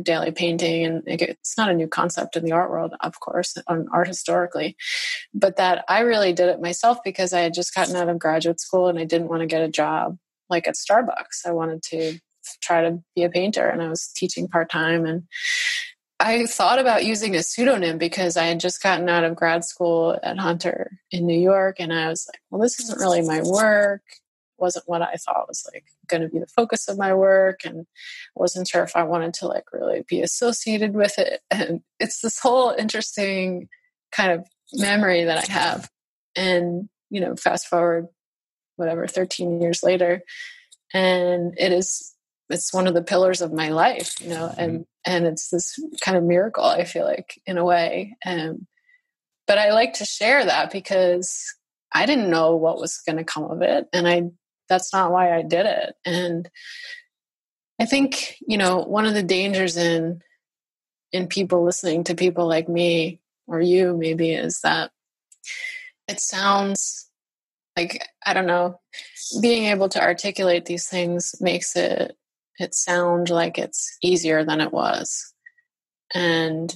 [0.00, 3.86] daily painting and it's not a new concept in the art world of course on
[3.92, 4.74] art historically
[5.34, 8.58] but that i really did it myself because i had just gotten out of graduate
[8.58, 10.16] school and i didn't want to get a job
[10.52, 11.46] like at starbucks.
[11.46, 12.18] I wanted to
[12.60, 15.22] try to be a painter and i was teaching part-time and
[16.18, 20.18] i thought about using a pseudonym because i had just gotten out of grad school
[20.24, 24.02] at hunter in new york and i was like well this isn't really my work.
[24.58, 27.86] Wasn't what I thought was like going to be the focus of my work and
[28.36, 31.40] wasn't sure if I wanted to like really be associated with it.
[31.50, 33.68] And it's this whole interesting
[34.12, 35.90] kind of memory that I have.
[36.36, 38.08] And, you know, fast forward,
[38.76, 40.22] whatever, 13 years later,
[40.94, 42.14] and it is,
[42.50, 44.82] it's one of the pillars of my life, you know, and, mm-hmm.
[45.12, 48.16] and it's this kind of miracle, I feel like, in a way.
[48.24, 48.66] And,
[49.46, 51.54] but I like to share that because
[51.92, 53.86] I didn't know what was going to come of it.
[53.92, 54.30] And I
[54.72, 55.94] that's not why I did it.
[56.06, 56.48] And
[57.78, 60.22] I think, you know, one of the dangers in
[61.12, 64.90] in people listening to people like me or you maybe is that
[66.08, 67.10] it sounds
[67.76, 68.80] like I don't know,
[69.42, 72.16] being able to articulate these things makes it
[72.58, 75.34] it sound like it's easier than it was.
[76.14, 76.74] And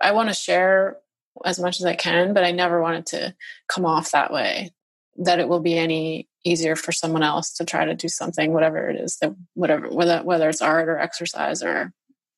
[0.00, 0.96] I want to share
[1.44, 3.34] as much as I can, but I never want it to
[3.68, 4.72] come off that way.
[5.18, 8.88] That it will be any easier for someone else to try to do something, whatever
[8.88, 11.92] it is that whatever whether whether it's art or exercise or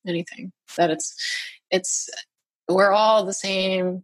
[0.07, 0.53] anything.
[0.77, 1.15] That it's
[1.71, 2.09] it's
[2.69, 4.03] we're all the same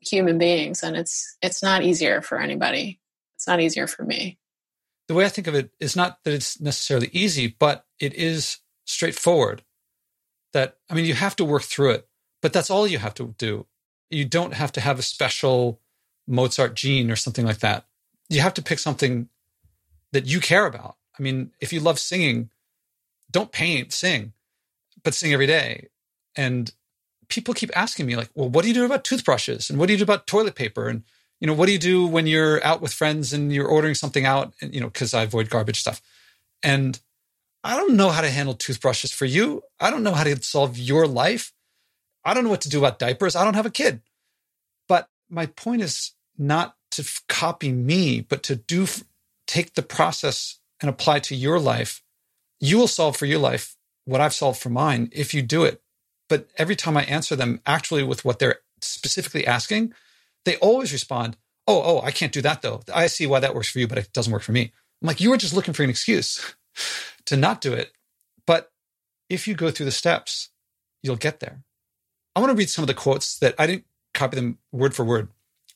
[0.00, 3.00] human beings and it's it's not easier for anybody.
[3.36, 4.38] It's not easier for me.
[5.08, 8.58] The way I think of it is not that it's necessarily easy, but it is
[8.84, 9.62] straightforward.
[10.52, 12.08] That I mean you have to work through it,
[12.42, 13.66] but that's all you have to do.
[14.08, 15.80] You don't have to have a special
[16.26, 17.86] Mozart gene or something like that
[18.30, 19.28] you have to pick something
[20.12, 20.96] that you care about.
[21.18, 22.50] I mean, if you love singing,
[23.30, 24.32] don't paint, sing,
[25.02, 25.88] but sing every day.
[26.36, 26.72] And
[27.28, 29.70] people keep asking me, like, well, what do you do about toothbrushes?
[29.70, 30.88] And what do you do about toilet paper?
[30.88, 31.04] And,
[31.40, 34.24] you know, what do you do when you're out with friends and you're ordering something
[34.24, 34.52] out?
[34.60, 36.00] And, you know, because I avoid garbage stuff.
[36.62, 36.98] And
[37.62, 39.62] I don't know how to handle toothbrushes for you.
[39.78, 41.52] I don't know how to solve your life.
[42.24, 43.36] I don't know what to do about diapers.
[43.36, 44.00] I don't have a kid.
[44.88, 48.86] But my point is not to copy me, but to do,
[49.50, 52.02] take the process and apply to your life.
[52.60, 55.82] You will solve for your life what I've solved for mine if you do it.
[56.28, 59.92] But every time I answer them actually with what they're specifically asking,
[60.44, 61.36] they always respond,
[61.66, 62.82] Oh, oh, I can't do that though.
[62.94, 64.72] I see why that works for you, but it doesn't work for me.
[65.02, 66.54] I'm like, you were just looking for an excuse
[67.26, 67.90] to not do it.
[68.46, 68.70] But
[69.28, 70.50] if you go through the steps,
[71.02, 71.64] you'll get there.
[72.36, 73.84] I want to read some of the quotes that I didn't
[74.14, 75.28] copy them word for word,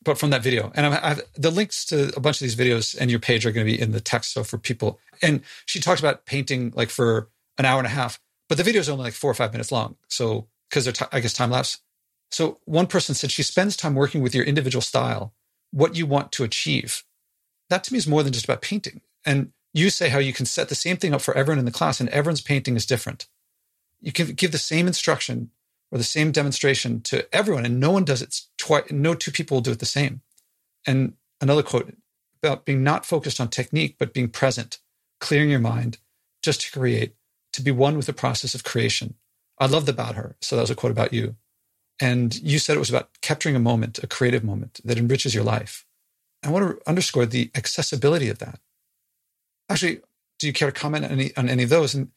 [0.05, 0.70] but from that video.
[0.74, 3.52] And I have the links to a bunch of these videos and your page are
[3.52, 4.32] going to be in the text.
[4.32, 7.28] So for people, and she talks about painting like for
[7.59, 9.72] an hour and a half, but the video is only like four or five minutes
[9.72, 9.96] long.
[10.09, 11.78] So because they're, t- I guess, time lapse.
[12.30, 15.32] So one person said she spends time working with your individual style,
[15.70, 17.05] what you want to achieve.
[17.70, 19.00] That to me is more than just about painting.
[19.24, 21.70] And you say how you can set the same thing up for everyone in the
[21.70, 23.26] class and everyone's painting is different.
[24.00, 25.50] You can give the same instruction
[25.91, 28.91] or the same demonstration to everyone and no one does it twice.
[28.91, 30.22] No two people will do it the same.
[30.87, 31.95] And another quote
[32.43, 34.78] about being not focused on technique, but being present,
[35.20, 35.99] clearing your mind
[36.43, 37.14] just to create,
[37.53, 39.14] to be one with the process of creation.
[39.59, 40.37] I loved about her.
[40.41, 41.37] So that was a quote about you.
[42.01, 45.45] And you said it was about capturing a moment, a creative moment that enriches your
[45.45, 45.87] life.
[46.43, 48.59] I want to underscore the accessibility of that.
[49.70, 50.01] Actually,
[50.39, 51.95] do you care to comment on any, on any of those?
[51.95, 52.11] And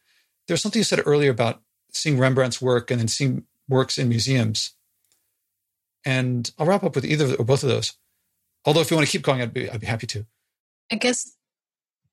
[0.47, 1.61] there's something you said earlier about
[1.93, 4.71] seeing Rembrandt's work and then seeing works in museums.
[6.05, 7.93] And I'll wrap up with either or both of those.
[8.65, 10.25] Although if you want to keep going, I'd be, I'd be happy to.
[10.91, 11.35] I guess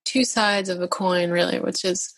[0.05, 2.13] two sides of a coin, really, which is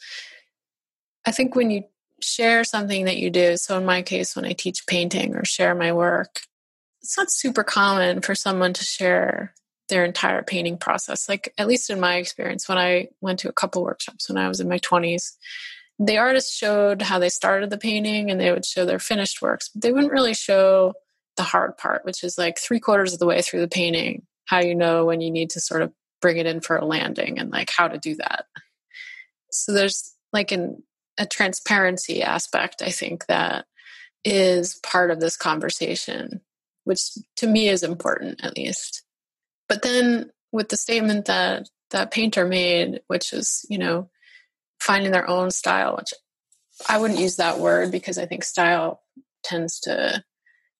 [1.26, 1.82] I think when you
[2.22, 5.74] share something that you do, so in my case, when I teach painting or share
[5.74, 6.40] my work,
[7.02, 9.52] it's not super common for someone to share
[9.88, 11.28] their entire painting process.
[11.28, 14.48] Like, at least in my experience, when I went to a couple workshops when I
[14.48, 15.32] was in my 20s,
[15.98, 19.68] the artists showed how they started the painting and they would show their finished works,
[19.68, 20.92] but they wouldn't really show
[21.36, 24.58] the hard part, which is like three quarters of the way through the painting, how
[24.58, 27.50] you know when you need to sort of bring it in for a landing and
[27.50, 28.46] like how to do that.
[29.50, 30.82] So there's like an,
[31.18, 33.66] a transparency aspect, I think, that
[34.24, 36.40] is part of this conversation,
[36.84, 37.00] which
[37.36, 39.02] to me is important at least.
[39.68, 44.10] But then with the statement that that painter made, which is, you know,
[44.86, 46.14] finding their own style, which
[46.88, 49.02] I wouldn't use that word because I think style
[49.42, 50.22] tends to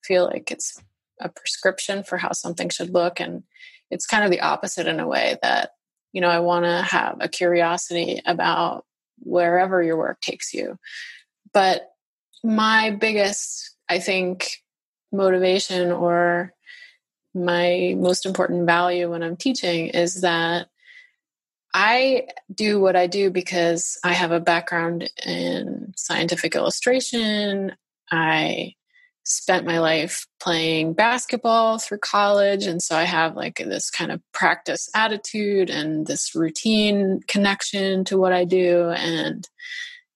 [0.05, 0.81] feel like it's
[1.21, 3.19] a prescription for how something should look.
[3.19, 3.43] And
[3.91, 5.71] it's kind of the opposite in a way that,
[6.13, 8.85] you know, I want to have a curiosity about
[9.19, 10.79] wherever your work takes you.
[11.53, 11.91] But
[12.45, 14.63] my biggest, I think,
[15.11, 16.53] motivation or
[17.35, 20.69] my most important value when I'm teaching is that
[21.79, 27.77] I do what I do because I have a background in scientific illustration.
[28.11, 28.72] I
[29.24, 32.64] spent my life playing basketball through college.
[32.64, 38.16] And so I have like this kind of practice attitude and this routine connection to
[38.16, 38.89] what I do.
[38.97, 39.47] And,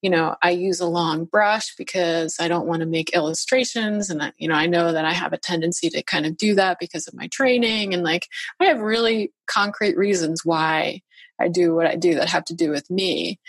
[0.01, 4.09] you know, I use a long brush because I don't want to make illustrations.
[4.09, 6.77] And, you know, I know that I have a tendency to kind of do that
[6.79, 7.93] because of my training.
[7.93, 8.25] And like,
[8.59, 11.01] I have really concrete reasons why
[11.41, 13.39] I do what I do that have to do with me.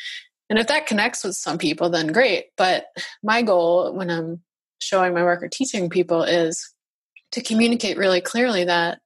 [0.51, 2.47] And if that connects with some people, then great.
[2.57, 2.87] But
[3.23, 4.43] my goal when I'm
[4.81, 6.75] showing my work or teaching people is
[7.33, 9.01] to communicate really clearly that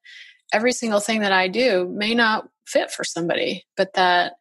[0.53, 4.35] every single thing that I do may not fit for somebody, but that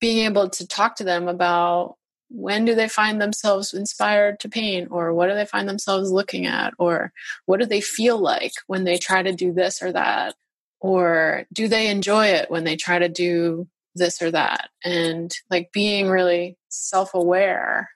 [0.00, 1.96] being able to talk to them about
[2.28, 6.46] when do they find themselves inspired to paint or what do they find themselves looking
[6.46, 7.12] at or
[7.44, 10.34] what do they feel like when they try to do this or that
[10.80, 14.70] or do they enjoy it when they try to do this or that.
[14.84, 17.90] And like being really self-aware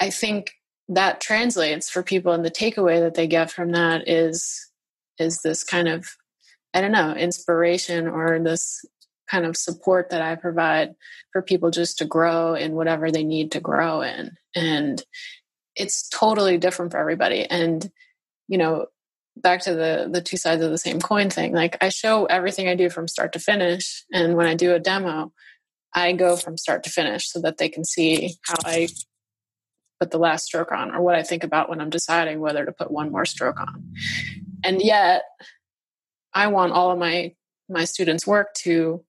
[0.00, 0.50] i think
[0.88, 4.70] that translates for people and the takeaway that they get from that is
[5.18, 6.08] is this kind of
[6.74, 8.84] i don't know inspiration or this
[9.30, 10.94] kind of support that i provide
[11.32, 14.32] for people just to grow in whatever they need to grow in.
[14.54, 15.02] And
[15.76, 17.44] it's totally different for everybody.
[17.44, 17.88] And
[18.48, 18.86] you know
[19.42, 22.68] back to the the two sides of the same coin thing like i show everything
[22.68, 25.32] i do from start to finish and when i do a demo
[25.94, 28.88] i go from start to finish so that they can see how i
[29.98, 32.72] put the last stroke on or what i think about when i'm deciding whether to
[32.72, 33.92] put one more stroke on.
[34.64, 35.22] And yet
[36.32, 37.34] i want all of my
[37.68, 39.04] my students work to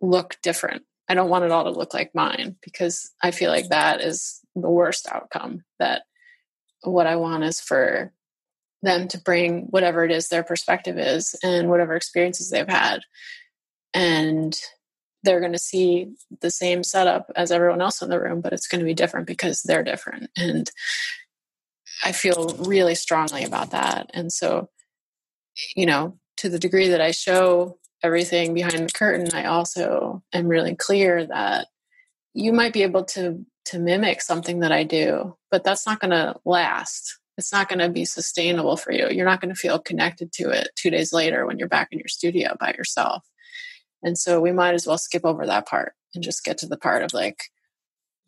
[0.00, 0.84] look different.
[1.08, 4.40] I don't want it all to look like mine because i feel like that is
[4.54, 6.02] the worst outcome that
[6.82, 8.12] what i want is for
[8.84, 13.00] them to bring whatever it is their perspective is and whatever experiences they've had.
[13.92, 14.56] And
[15.22, 18.66] they're going to see the same setup as everyone else in the room, but it's
[18.66, 20.30] going to be different because they're different.
[20.36, 20.70] And
[22.04, 24.10] I feel really strongly about that.
[24.12, 24.68] And so
[25.76, 30.48] you know, to the degree that I show everything behind the curtain, I also am
[30.48, 31.68] really clear that
[32.32, 36.10] you might be able to to mimic something that I do, but that's not going
[36.10, 37.18] to last.
[37.36, 39.08] It's not going to be sustainable for you.
[39.10, 41.98] You're not going to feel connected to it 2 days later when you're back in
[41.98, 43.24] your studio by yourself.
[44.02, 46.76] And so we might as well skip over that part and just get to the
[46.76, 47.38] part of like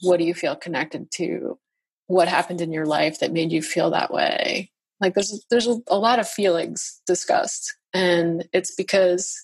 [0.00, 1.58] what do you feel connected to?
[2.06, 4.70] What happened in your life that made you feel that way?
[5.00, 9.42] Like there's there's a lot of feelings discussed and it's because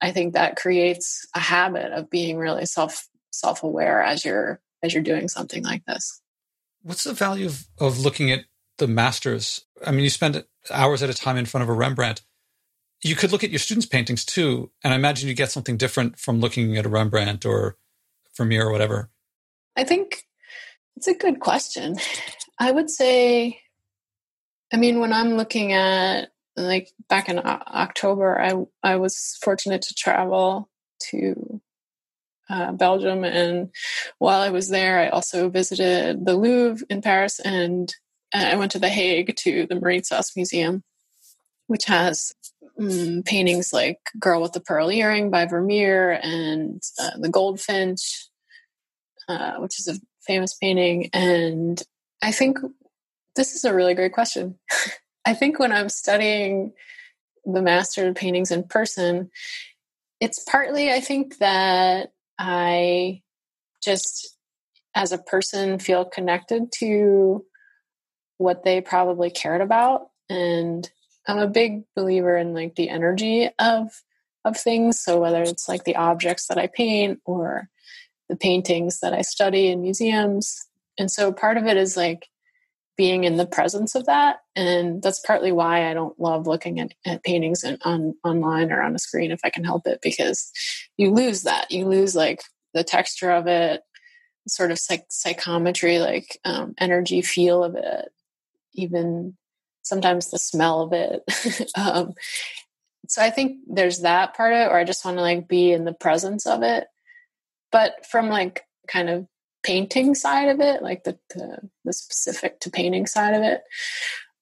[0.00, 4.94] I think that creates a habit of being really self self aware as you're as
[4.94, 6.20] you're doing something like this.
[6.82, 8.44] What's the value of, of looking at
[8.78, 9.64] the masters?
[9.86, 12.22] I mean, you spend hours at a time in front of a Rembrandt.
[13.02, 16.18] You could look at your students' paintings too, and I imagine you get something different
[16.18, 17.76] from looking at a Rembrandt or
[18.36, 19.10] Vermeer or whatever.
[19.76, 20.24] I think
[20.96, 21.96] it's a good question.
[22.58, 23.60] I would say,
[24.72, 29.94] I mean, when I'm looking at like back in October, I I was fortunate to
[29.94, 30.68] travel
[31.10, 31.60] to
[32.50, 33.70] uh, Belgium, and
[34.18, 37.94] while I was there, I also visited the Louvre in Paris, and
[38.34, 40.82] I went to the Hague to the Mauritshuis Museum,
[41.66, 42.32] which has
[42.78, 48.28] um, paintings like "Girl with the Pearl Earring" by Vermeer and uh, "The Goldfinch,"
[49.28, 51.10] uh, which is a famous painting.
[51.12, 51.82] And
[52.22, 52.58] I think
[53.36, 54.58] this is a really great question.
[55.24, 56.72] I think when I'm studying
[57.44, 59.30] the master paintings in person,
[60.20, 63.20] it's partly, I think, that I
[63.84, 64.36] just,
[64.94, 67.44] as a person, feel connected to
[68.38, 70.08] what they probably cared about.
[70.30, 70.90] And
[71.28, 73.92] I'm a big believer in like the energy of
[74.46, 74.98] of things.
[74.98, 77.68] So whether it's like the objects that I paint or
[78.30, 80.66] the paintings that I study in museums.
[80.98, 82.26] And so part of it is like
[83.00, 84.40] being in the presence of that.
[84.54, 88.82] And that's partly why I don't love looking at, at paintings in, on online or
[88.82, 90.52] on a screen if I can help it, because
[90.98, 91.70] you lose that.
[91.70, 92.42] You lose like
[92.74, 93.80] the texture of it,
[94.46, 98.10] sort of psych- psychometry, like um, energy feel of it,
[98.74, 99.34] even
[99.80, 101.70] sometimes the smell of it.
[101.78, 102.12] um,
[103.08, 105.72] so I think there's that part of it, or I just want to like be
[105.72, 106.86] in the presence of it
[107.72, 109.26] but from like kind of
[109.62, 113.62] painting side of it, like the, the, the specific to painting side of it,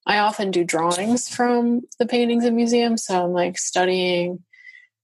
[0.05, 3.05] I often do drawings from the paintings in museums.
[3.05, 4.43] So I'm like studying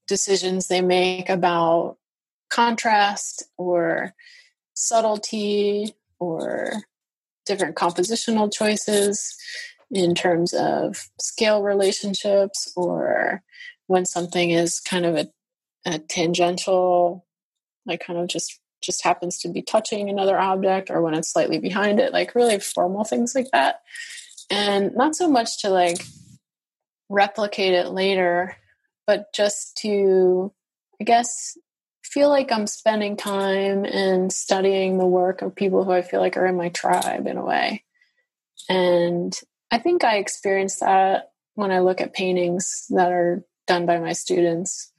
[0.07, 1.97] decisions they make about
[2.49, 4.13] contrast or
[4.73, 6.71] subtlety or
[7.45, 9.35] different compositional choices
[9.91, 13.43] in terms of scale relationships or
[13.87, 15.27] when something is kind of a,
[15.85, 17.25] a tangential
[17.85, 21.59] like kind of just just happens to be touching another object or when it's slightly
[21.59, 23.81] behind it like really formal things like that.
[24.49, 25.97] And not so much to like
[27.09, 28.55] replicate it later
[29.07, 30.51] but just to
[30.99, 31.57] i guess
[32.03, 36.37] feel like i'm spending time and studying the work of people who i feel like
[36.37, 37.83] are in my tribe in a way.
[38.69, 39.37] And
[39.71, 44.13] i think i experience that when i look at paintings that are done by my
[44.13, 44.91] students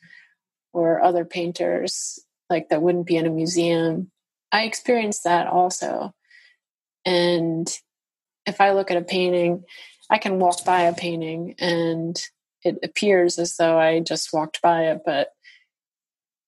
[0.73, 4.11] or other painters like that wouldn't be in a museum.
[4.53, 6.15] I experienced that also.
[7.05, 7.69] And
[8.47, 9.65] if I look at a painting,
[10.11, 12.21] I can walk by a painting and
[12.65, 15.01] it appears as though I just walked by it.
[15.05, 15.29] But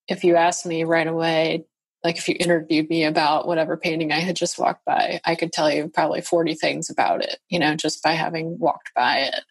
[0.08, 1.64] if you ask me right away,
[2.04, 5.52] like if you interviewed me about whatever painting I had just walked by, I could
[5.52, 9.42] tell you probably 40 things about it, you know, just by having walked by it.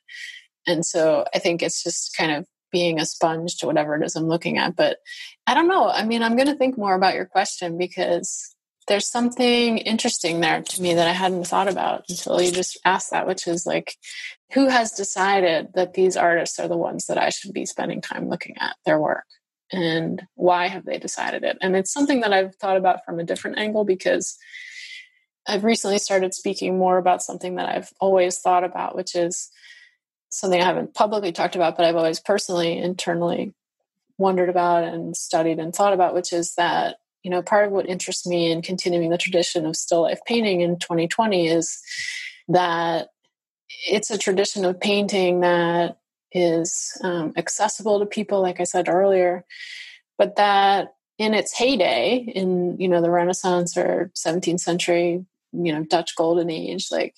[0.66, 4.16] And so I think it's just kind of being a sponge to whatever it is
[4.16, 4.76] I'm looking at.
[4.76, 4.98] But
[5.46, 5.90] I don't know.
[5.90, 8.56] I mean, I'm going to think more about your question because
[8.88, 13.12] there's something interesting there to me that I hadn't thought about until you just asked
[13.12, 13.96] that, which is like,
[14.54, 18.30] who has decided that these artists are the ones that I should be spending time
[18.30, 19.26] looking at their work?
[19.72, 21.58] And why have they decided it?
[21.62, 24.38] And it's something that I've thought about from a different angle because
[25.46, 29.50] I've recently started speaking more about something that I've always thought about, which is
[30.30, 33.54] something I haven't publicly talked about, but I've always personally, internally
[34.18, 37.88] wondered about and studied and thought about, which is that, you know, part of what
[37.88, 41.80] interests me in continuing the tradition of still life painting in 2020 is
[42.48, 43.10] that
[43.88, 45.98] it's a tradition of painting that
[46.32, 49.46] is um, accessible to people, like I said earlier,
[50.18, 55.84] but that in its heyday, in you know the Renaissance or 17th century, you know
[55.84, 57.16] Dutch Golden Age, like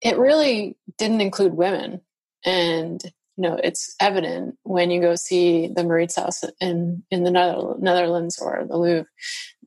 [0.00, 2.00] it really didn't include women
[2.44, 3.02] and
[3.36, 8.64] you know it's evident when you go see the Mauritshuis in in the Netherlands or
[8.68, 9.06] the Louvre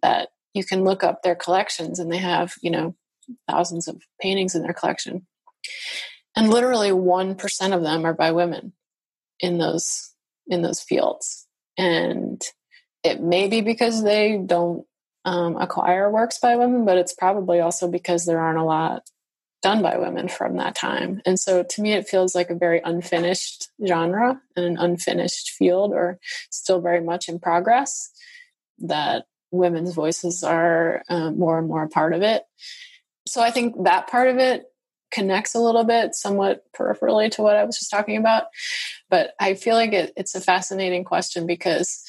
[0.01, 2.95] that you can look up their collections and they have you know
[3.47, 5.27] thousands of paintings in their collection.
[6.35, 8.73] And literally 1% of them are by women
[9.39, 10.13] in those
[10.47, 11.47] in those fields.
[11.77, 12.41] And
[13.03, 14.85] it may be because they don't
[15.25, 19.03] um, acquire works by women but it's probably also because there aren't a lot
[19.63, 22.81] done by women from that time and so to me it feels like a very
[22.83, 26.19] unfinished genre and an unfinished field or
[26.51, 28.11] still very much in progress
[28.79, 32.43] that women's voices are um, more and more a part of it
[33.27, 34.65] so i think that part of it
[35.11, 38.45] connects a little bit, somewhat peripherally to what I was just talking about.
[39.09, 42.03] But I feel like it, it's a fascinating question because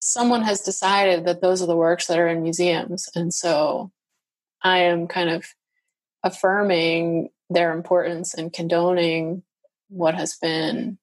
[0.00, 3.08] someone has decided that those are the works that are in museums.
[3.14, 3.92] And so
[4.62, 5.46] I am kind of
[6.22, 9.42] affirming their importance and condoning
[9.88, 10.98] what has been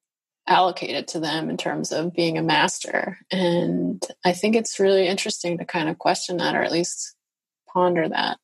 [0.47, 3.17] allocated to them in terms of being a master.
[3.31, 7.15] And I think it's really interesting to kind of question that or at least
[7.73, 8.37] ponder that.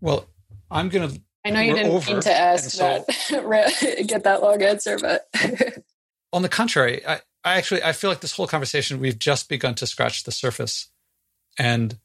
[0.00, 0.26] Well,
[0.70, 4.62] I'm going to I know you didn't mean to ask so, that, get that long
[4.62, 5.28] answer, but
[6.32, 9.74] on the contrary, I, I actually I feel like this whole conversation we've just begun
[9.76, 10.88] to scratch the surface.
[11.58, 11.98] And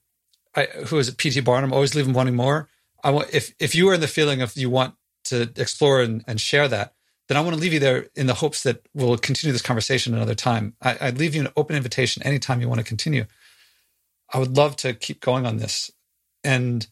[0.55, 1.17] I, who is it?
[1.17, 2.67] PT Barnum always leaving wanting more.
[3.03, 4.95] I want if if you are in the feeling of you want
[5.25, 6.93] to explore and, and share that,
[7.27, 10.13] then I want to leave you there in the hopes that we'll continue this conversation
[10.13, 10.75] another time.
[10.81, 13.25] I, I'd leave you an open invitation anytime you want to continue.
[14.33, 15.91] I would love to keep going on this.
[16.43, 16.87] And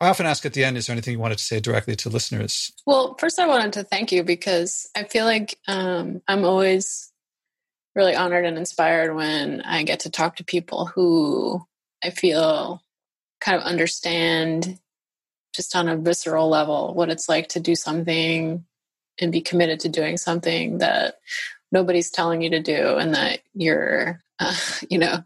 [0.00, 2.08] I often ask at the end, is there anything you wanted to say directly to
[2.08, 2.72] listeners?
[2.86, 7.12] Well, first, I wanted to thank you because I feel like um, I'm always
[7.94, 11.66] really honored and inspired when I get to talk to people who
[12.02, 12.80] I feel
[13.40, 14.78] kind of understand
[15.54, 18.64] just on a visceral level what it's like to do something
[19.20, 21.16] and be committed to doing something that
[21.72, 24.54] nobody's telling you to do and that you're uh,
[24.88, 25.18] you know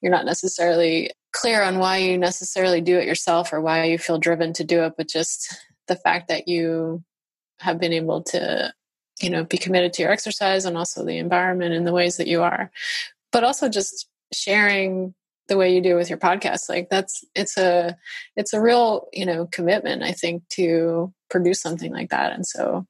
[0.00, 4.18] you're not necessarily clear on why you necessarily do it yourself or why you feel
[4.18, 5.54] driven to do it, but just
[5.88, 7.02] the fact that you
[7.58, 8.72] have been able to,
[9.20, 12.28] you know, be committed to your exercise and also the environment and the ways that
[12.28, 12.70] you are,
[13.32, 15.12] but also just sharing
[15.48, 17.96] the way you do with your podcast like that's it's a
[18.36, 22.86] it's a real you know commitment i think to produce something like that and so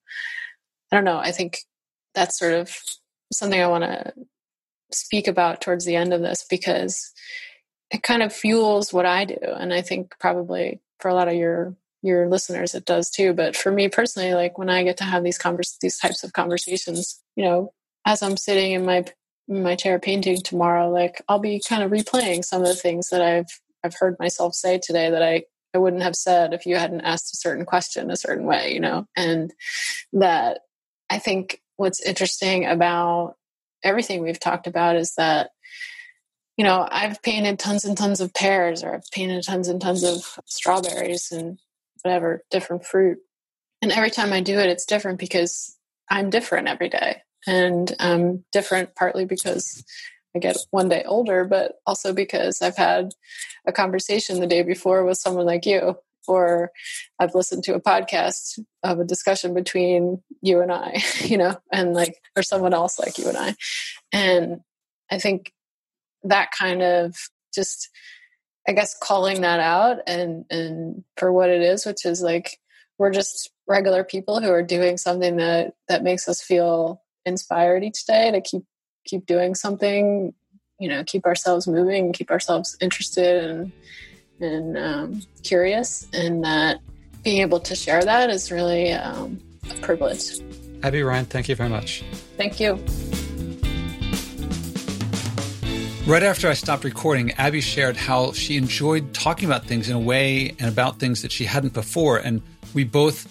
[0.92, 1.59] i don't know i think
[2.14, 2.76] that's sort of
[3.32, 4.12] something i want to
[4.92, 7.12] speak about towards the end of this because
[7.90, 9.38] it kind of fuels what I do.
[9.40, 13.32] And I think probably for a lot of your your listeners it does too.
[13.32, 16.32] But for me personally, like when I get to have these convers these types of
[16.32, 17.72] conversations, you know,
[18.05, 19.05] as I'm sitting in my
[19.49, 23.22] my chair painting tomorrow, like I'll be kind of replaying some of the things that
[23.22, 27.03] I've I've heard myself say today that I I wouldn't have said if you hadn't
[27.03, 29.53] asked a certain question a certain way, you know, and
[30.12, 30.61] that
[31.11, 33.34] I think what's interesting about
[33.82, 35.51] everything we've talked about is that
[36.57, 40.05] you know, I've painted tons and tons of pears or I've painted tons and tons
[40.05, 41.59] of strawberries and
[42.03, 43.18] whatever, different fruit.
[43.82, 45.76] And every time I do it, it's different because
[46.09, 47.22] I'm different every day.
[47.47, 49.84] And I'm different partly because
[50.34, 53.12] I get one day older, but also because I've had
[53.66, 56.70] a conversation the day before with someone like you, or
[57.18, 61.95] I've listened to a podcast of a discussion between you and I, you know, and
[61.95, 63.55] like, or someone else like you and I.
[64.12, 64.61] And
[65.11, 65.53] I think
[66.24, 67.14] that kind of
[67.55, 67.90] just
[68.66, 72.59] I guess calling that out and and for what it is, which is like
[72.99, 78.04] we're just regular people who are doing something that that makes us feel inspired each
[78.06, 78.62] day to keep
[79.04, 80.32] keep doing something,
[80.78, 83.72] you know, keep ourselves moving, keep ourselves interested and
[84.40, 86.80] and um, curious, and that
[87.22, 90.40] being able to share that is really um, a privilege.
[90.82, 92.04] Abby Ryan, thank you very much.
[92.36, 92.74] Thank you.
[96.06, 100.00] Right after I stopped recording, Abby shared how she enjoyed talking about things in a
[100.00, 102.18] way and about things that she hadn't before.
[102.18, 102.42] And
[102.74, 103.26] we both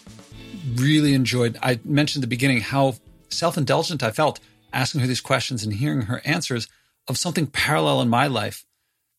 [0.73, 1.55] really enjoyed.
[1.61, 2.95] I mentioned at the beginning how
[3.33, 4.39] self indulgent I felt
[4.71, 6.67] asking her these questions and hearing her answers
[7.07, 8.65] of something parallel in my life,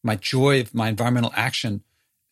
[0.02, 1.82] my joy of my environmental action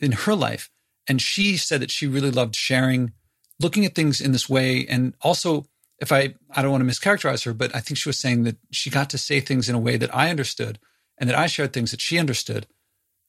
[0.01, 0.71] in her life.
[1.09, 3.13] And she said that she really loved sharing,
[3.61, 4.87] looking at things in this way.
[4.87, 5.67] And also,
[5.99, 8.57] if I, I don't want to mischaracterize her, but I think she was saying that
[8.71, 10.79] she got to say things in a way that I understood
[11.19, 12.67] and that I shared things that she understood.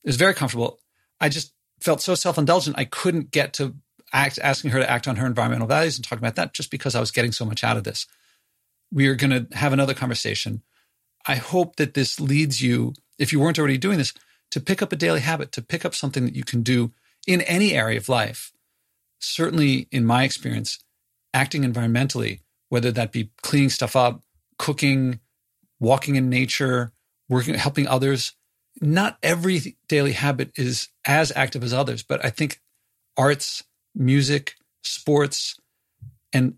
[0.04, 0.80] It was very comfortable.
[1.20, 2.78] I just felt so self indulgent.
[2.78, 3.76] I couldn't get to
[4.12, 6.96] act, asking her to act on her environmental values and talking about that just because
[6.96, 8.08] I was getting so much out of this.
[8.94, 10.62] We are going to have another conversation.
[11.28, 14.14] I hope that this leads you, if you weren't already doing this,
[14.52, 16.92] to pick up a daily habit, to pick up something that you can do
[17.26, 18.52] in any area of life.
[19.20, 20.78] Certainly, in my experience,
[21.34, 24.22] acting environmentally, whether that be cleaning stuff up,
[24.60, 25.20] cooking,
[25.80, 26.92] walking in nature,
[27.28, 28.34] working, helping others.
[28.80, 32.62] Not every daily habit is as active as others, but I think
[33.18, 33.64] arts,
[33.96, 35.60] music, sports,
[36.32, 36.56] and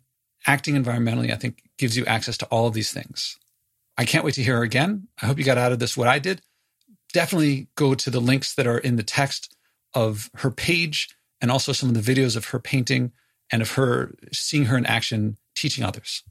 [0.47, 3.37] acting environmentally, I think, gives you access to all of these things.
[3.97, 5.07] I can't wait to hear her again.
[5.21, 6.41] I hope you got out of this what I did.
[7.13, 9.55] Definitely go to the links that are in the text
[9.93, 11.09] of her page
[11.41, 13.11] and also some of the videos of her painting
[13.51, 16.23] and of her seeing her in action teaching others.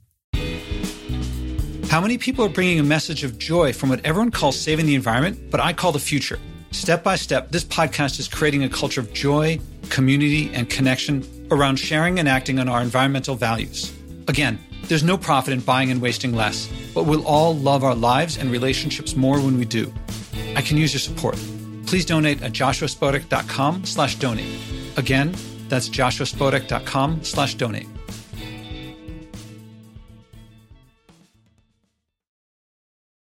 [1.88, 4.94] How many people are bringing a message of joy from what everyone calls saving the
[4.94, 6.38] environment, but I call the future?
[6.72, 11.76] Step by step, this podcast is creating a culture of joy, community, and connection around
[11.76, 13.92] sharing and acting on our environmental values.
[14.26, 14.58] Again,
[14.88, 18.50] there's no profit in buying and wasting less, but we'll all love our lives and
[18.50, 19.92] relationships more when we do.
[20.56, 21.36] I can use your support.
[21.86, 24.58] Please donate at joshuaspodek.com slash donate.
[24.96, 25.34] Again,
[25.68, 27.88] that's joshuaspodek.com slash donate.